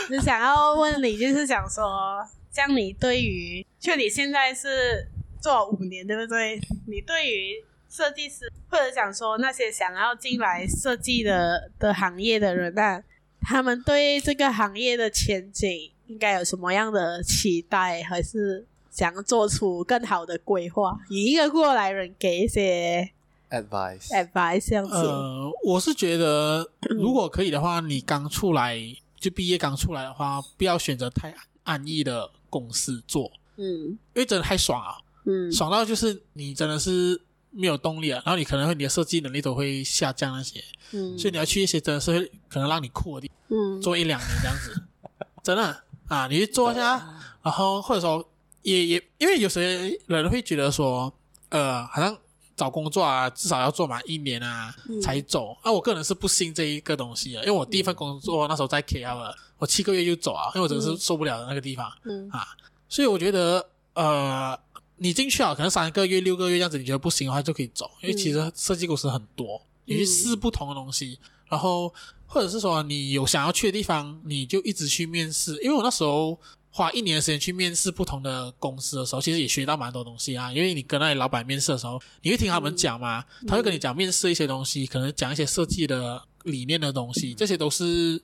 [0.09, 5.09] 就想要问你，就是想说，像你对于，就你现在是
[5.41, 6.57] 做五年，对不对？
[6.87, 7.65] 你对于。
[7.95, 13.01] 设计师，或者讲说那些想要进来设计的的行业的人，那
[13.39, 20.99] 他们对这个行业的前景应该有什么样的期待，还是想要做出更好的规划？
[21.09, 23.09] 以一个过来人给一些
[23.49, 24.93] advice，advice 这样子。
[24.93, 28.77] 呃，我是觉得，如果可以的话，你刚出来
[29.17, 31.33] 就毕业刚出来的话，不要选择太
[31.63, 37.21] 安逸的公司做，嗯，因为真的太爽啊，嗯，爽到就是你真的是。
[37.55, 44.83] 没有动力啊，然后你可能会你的设计能力都会下降那些，嗯，所以你要去一些真的是会可能让你酷的地方，嗯，做一两年这样子，
[45.41, 46.97] 真的啊，你去做一下，
[47.41, 48.27] 然后或者说
[48.61, 51.11] 也也因为有些人会觉得说，
[51.49, 52.17] 呃，好像
[52.55, 62.29] 找工作啊，至少要做满一年啊才走，啊、我个人是不信这一个东西的，因为我第一份工作那时候在 KL，我七个月就走啊，因为我真的是受不了的那个地方，嗯。
[62.29, 62.45] 啊，
[62.89, 64.59] 所以我觉得呃。
[64.97, 71.93] 你进去啊，可能三个月、六个月这样子，你觉得不行的话就可以走，因为其实设计公司很多，你去试不同的东西，嗯、然后
[72.25, 75.51] 或者是说你有想要去的地方，你就一直去面试。
[75.61, 76.39] 因为我那时候
[76.71, 80.51] 花一年的时间去面试不同的公司的时候，其实也学到蛮多东西啊。
[80.53, 88.21] 因为你跟那些老板面试的时候，你会听他们讲嘛，嗯、他会跟你讲面试一些东西，可能讲一些设计的理念的东西，这些都是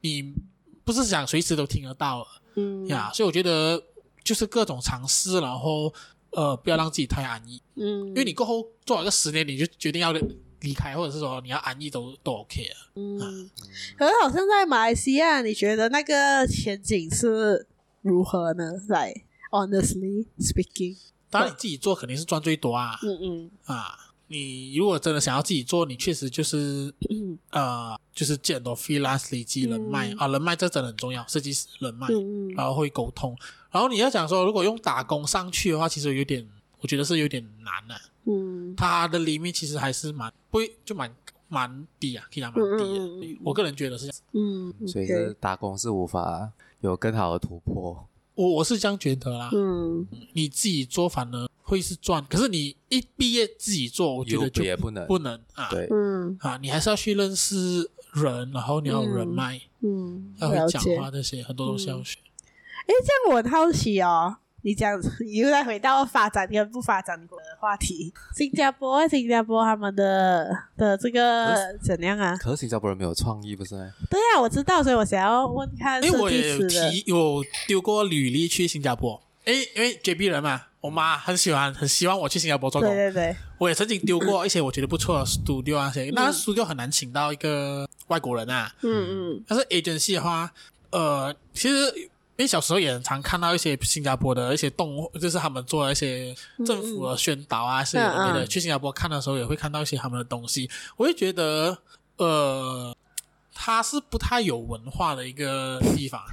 [0.00, 0.34] 你
[0.84, 3.80] 不是想随时都听得到的，嗯呀，所以我觉得。
[4.24, 5.92] 就是各种尝试，然后
[6.30, 7.60] 呃，不要让自己太安逸。
[7.74, 10.12] 嗯，因为你过后做了个十年，你就决定要
[10.60, 12.76] 离开，或者是说你要安逸都都 OK 啊。
[12.94, 13.26] 嗯，啊、
[13.98, 17.66] 可是好像在马来西亚，你觉得那个前景是
[18.02, 18.72] 如何呢？
[18.88, 20.96] 来、like, honestly speaking，
[21.30, 22.98] 当然你自己做肯定是赚最多啊。
[23.02, 24.06] 嗯嗯啊。
[24.32, 26.94] 你如果真的想要自己做，你确实就是，
[27.50, 33.36] 呃，就是见很多 freelance 累积人脉、嗯、啊，人脉这真的很重要，设计师人脉，嗯、然后会沟通，
[33.72, 36.48] 然后你要讲说，如果用打工上去的话，其实有点，
[36.80, 41.12] 我觉得是有点难的、啊，嗯，它的里面其实还是蛮不会，就蛮
[41.48, 42.98] 蛮低啊，可以讲蛮低
[43.34, 46.52] 的、我个人觉得是这样，嗯，所以是打工是无法
[46.82, 48.06] 有更好的突破，
[48.36, 51.49] 我我是这样觉得啦，嗯，你自己做反而。
[51.70, 62.18] 会是赚，可是你一毕业自己做，我觉得就不能不能啊，对，嗯啊，你还是要去认识人，然后你要人脉，嗯，要会讲话这些很多东西要学。
[62.86, 67.28] 哎，这样我很好奇哦，你讲，你又再回到发展跟不发展的
[67.60, 68.12] 话题。
[68.34, 72.36] 新加坡，新加坡他们的的这个怎样啊？
[72.36, 73.76] 可是新加坡人没有创意，不是？
[74.10, 76.02] 对呀、啊，我知道，所以我想要问看。
[76.02, 79.22] 因为我也有提有丢过履历去新加坡。
[79.44, 82.90] 诶，因为 JB 人嘛，我妈很喜欢，很希望我去新加坡做工。
[82.90, 83.36] 对对对。
[83.58, 88.72] 我也曾经丢过一些我觉得不错的 studio 啊，些、嗯，那 studio 很难请到一个外国人啊。
[88.82, 89.44] 嗯嗯。
[89.46, 90.50] 但是 agency 的话，
[90.90, 92.10] 呃，其实。
[92.36, 96.34] 因为小时候也很常看到一些新加坡的一些动物，就是他们做的一些
[96.64, 98.46] 政府的宣导啊，是有的没的。
[98.46, 100.66] 去新加坡看的时候，也会看到一些他们的东西。
[100.96, 101.76] 我会觉得，
[102.16, 102.96] 呃，
[103.62, 106.18] 它是不太有文化的一个地方。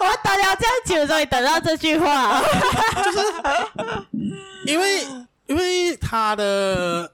[0.00, 2.42] 我等了这样久，终于等到这句话，
[3.04, 3.18] 就是
[4.66, 5.06] 因为
[5.46, 7.12] 因为他的。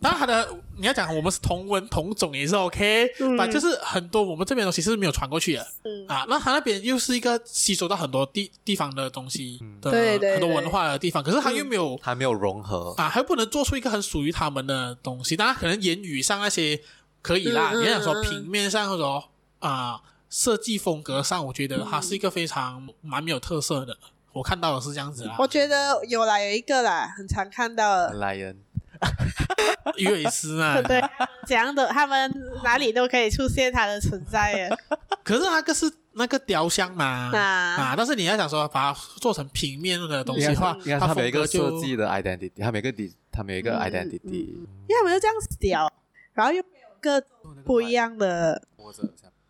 [0.00, 3.08] 当然，他的你要讲我们是同文同种也是 OK，
[3.38, 3.50] 吧、嗯？
[3.50, 15.34] 就是很多我们这边东西是没有传过去的，嗯、啊，那他那边又是一个吸收到很多地地方的东西的、嗯、很多文化的地方，可是他又没有还没有融合啊，还不能做出一个很属于他们的东西。
[15.34, 16.78] 当然，可能言语上那些
[17.24, 19.24] 可以啦，嗯、你想说平面上或者说
[19.60, 19.98] 啊
[20.28, 23.96] 设计风格上，我觉得它是一个非常蛮没有特色的。
[24.32, 25.36] 我看到的是这样子啦。
[25.38, 28.12] 我觉得有啦，有一个啦，很常看到的。
[28.12, 28.58] 莱恩。
[29.96, 31.02] 鱼尾狮啊， 对，
[31.46, 32.30] 这样的他们
[32.62, 34.78] 哪里都可以出现它的存在耶。
[35.22, 45.92] 可是那个是那个雕像嘛啊，啊，但是你要想说把它做成平面的东西的话，你看它每一个设计的 identity，它每个底，它每一个 identity，、嗯嗯、因为他们就这样子雕，
[46.32, 46.62] 然后又
[47.04, 47.22] 各
[47.64, 48.62] 不一样的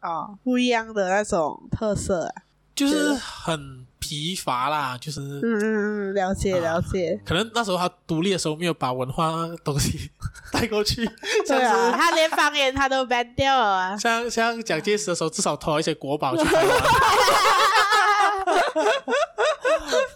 [0.01, 2.43] 啊、哦，不一样的那种特色，啊
[2.75, 3.87] 就是很。
[4.07, 7.25] 疲乏啦，就是嗯嗯嗯，了解了解、啊。
[7.25, 9.33] 可能那时候他独立的时候没有把文化
[9.65, 10.11] 东西
[10.53, 11.07] 带过去，
[11.49, 13.97] 对啊，他连方言他都 ban 掉了啊。
[13.97, 16.83] 像像蒋介石的时候，至少偷了一些国宝去 台湾。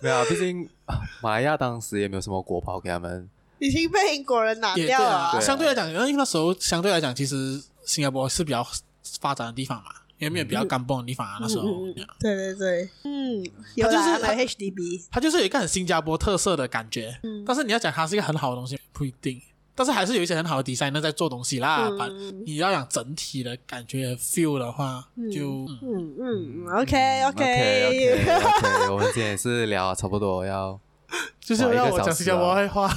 [0.02, 0.68] 没有，毕竟
[1.22, 3.26] 马来亚当时也没有什么国宝给他们，
[3.58, 5.30] 已经被英国人拿掉了、啊。
[5.32, 8.66] 对啊，相对来讲，因为那时候相对来讲，其实新加坡是比较
[9.20, 9.90] 发展的地方嘛。
[10.18, 11.38] 有没有比较干蹦的地方啊？
[11.40, 11.64] 那时候，
[12.18, 13.44] 对对对，嗯，
[13.76, 17.16] 它就是它 HDB，它就是有一个很新加坡特色的感觉。
[17.22, 19.40] 嗯，但是你要讲它是一个很好的东西，不一定。
[19.76, 21.88] 但是还是有一些很好的 designer 在做东西啦。
[21.96, 22.08] 把
[22.44, 30.80] 你要讲整体的感觉 feel 的话，就嗯嗯，OK OK OK，我们今天也是聊差不多要，
[31.40, 32.90] 就是要我讲新加坡话。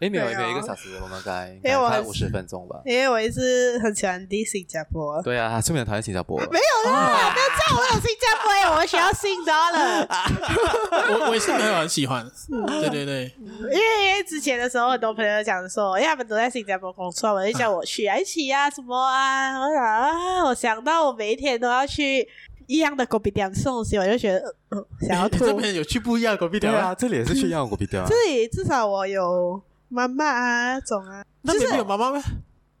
[0.00, 2.80] 哎，没有没有一个小时，我们该才五十分钟吧。
[2.84, 5.22] 因为我一直很喜欢的新加坡。
[5.22, 6.36] 对啊，他出名讨厌新加坡。
[6.50, 10.00] 没有啦，不要叫我有新加坡呀，我们学校新加了。
[10.10, 12.28] 我我也是没有很喜欢。
[12.80, 22.28] 对对对，因为因为之前的时候，很多朋友讲说，因为他们都在新加坡工作，我就叫我去一起啊，什么啊，我想啊，我想到我每一天都要去
[22.66, 24.54] 一样的狗皮店送东西，我就觉得
[25.06, 25.46] 想要吐。
[25.46, 26.94] 这边有去不一样的咖啡店啊？
[26.94, 28.08] 这里也是去一样的咖啡店啊。
[28.08, 29.62] 这里至少我有。
[29.94, 32.22] 妈妈啊，种啊，那边没有妈妈吗？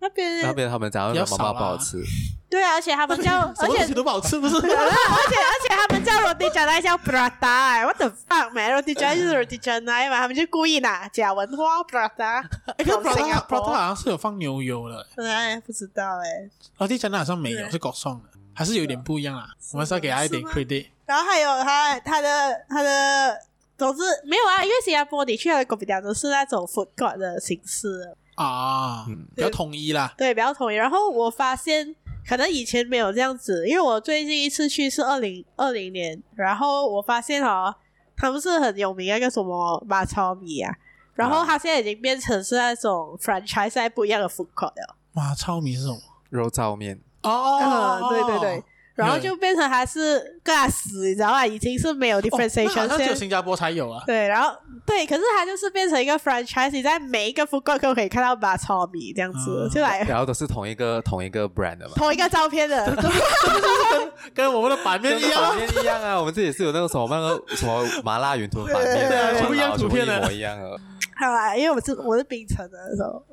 [0.00, 2.02] 那边那边他们讲妈妈不好吃。
[2.48, 4.56] 对啊，而且他们叫， 而且都不好吃，不是？
[4.56, 12.42] 而且而且他们叫 Roti Canai 叫 Prata，What the fuck，man？Roti Canai 就是 Roti Canai 嘛，他们就故意拿假文化 Prata。
[12.78, 15.06] 哎，Prata Prata 好像是有放牛油的。
[15.22, 16.48] 哎，不知道哎。
[16.78, 19.48] Roti Canai 好像没有，是搞送的，还是有点不一样啊？
[19.72, 20.86] 我们是要给他一点 credit。
[21.06, 23.38] 然后还有他他的他的。
[23.78, 30.14] 总之没有啊，因为新加坡你去的咖啡店都是那种 food court 的形式啊，嗯，比较统一啦。
[30.16, 30.76] 对，比较统一。
[30.76, 31.92] 然后我发现
[32.28, 37.74] 可能以前没有这样子，因为我最近一次去是二零二零年，然后我发现哦，
[38.16, 40.72] 他们是很有名那个什么马超米啊，
[41.14, 44.96] 然后他现在已经变成是那种 franchise 不一样的 food court 了。
[45.12, 45.98] 马超米是什么？
[46.30, 48.64] 肉燥面哦，嗯，对对对。
[48.94, 51.46] 然后就变成还是尬死，你知道吧？
[51.46, 54.02] 已经是没有 differentiation，那只有新加坡才有啊。
[54.06, 54.54] 对，然后
[54.84, 60.02] 对，可是它就是变成一个 franchise，你在每一个 food court 都可以看到把炒米这样子，就来。
[60.02, 61.94] 然后都是同一个同一个 brand 的嘛。
[61.96, 64.12] 同一个照片的，跟
[64.46, 65.42] 跟我们的版面一样。
[65.42, 70.76] 版面一样啊，我们这里是有那个什么那个什么麻辣云吞版面的，全部一样图片的，一模一样啊。
[71.16, 73.24] 好啦，因为我是我是冰城的时候，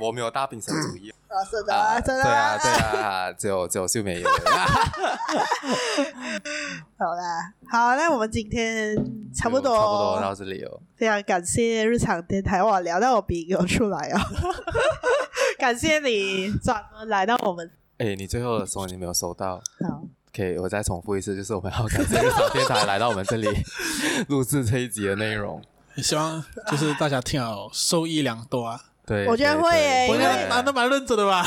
[0.00, 1.14] 我没有大冰城主义。
[1.28, 2.22] 啊，是的，真的。
[2.22, 2.70] 对啊，对
[3.00, 4.28] 啊，只有只有秀美有。
[6.98, 8.96] 好啦，好，那我们今天
[9.34, 10.80] 差不多差不多到这里哦。
[10.96, 14.18] 非常感谢日常电台，哇，聊到我鼻流出来哦！
[15.58, 17.70] 感谢你专门来到我们。
[17.98, 19.56] 哎，你最后的时候你没有收到？
[19.86, 20.02] 好，
[20.34, 23.48] 可以我再重复一次，就是我们要感谢日常电台来到我们这里
[24.28, 25.62] 录制这一集的内容。
[25.98, 28.80] 希望就是大家听好，受益良多啊！
[29.08, 31.44] 对，我觉得会耶，因为男的蛮认真的吧。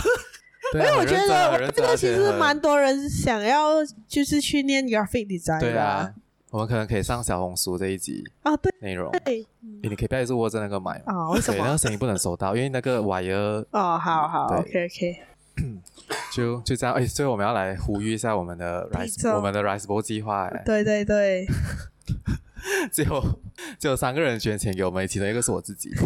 [0.73, 5.71] 因为我觉得这个其实蛮多人想要，就是去念 graphic design 的。
[5.71, 6.13] 对啊，
[6.49, 9.11] 我们可能可以上小红书这一集啊，对内容。
[9.11, 9.45] 对，
[9.83, 11.29] 你可以不要一直握着那个麦啊？
[11.31, 11.57] 为什么？
[11.57, 13.65] 对，那个声音不能收到，因为那个 wire。
[13.71, 15.21] 哦，好好，OK OK。
[16.33, 20.49] 就就这样，哎，所以我们要来呼吁一下我们的 Rise，我们的 Rise Bowl 计划。
[20.63, 21.45] 对对对。
[22.91, 23.23] 最后，
[23.79, 25.89] 只有三个人捐钱给我们，其中一个是我自己。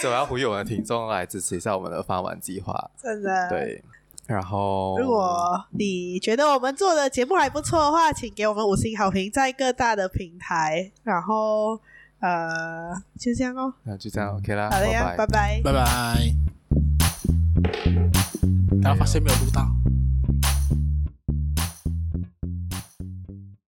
[0.00, 2.90] 所以我要呼吁我们的听众来支持一下我们的饭碗计划。
[3.02, 3.48] 真的。
[3.48, 3.82] 对。
[4.26, 10.92] 然后，如果你觉得我们做的节目还不错的话，请给我们五星好评，在各大的平台。
[11.02, 11.80] 然后，
[12.20, 13.72] 呃，就这样哦。
[13.84, 14.68] 那就这样，OK 啦。
[14.70, 16.34] 好的呀，拜拜，拜拜。
[18.82, 19.66] 然后发现没有录到。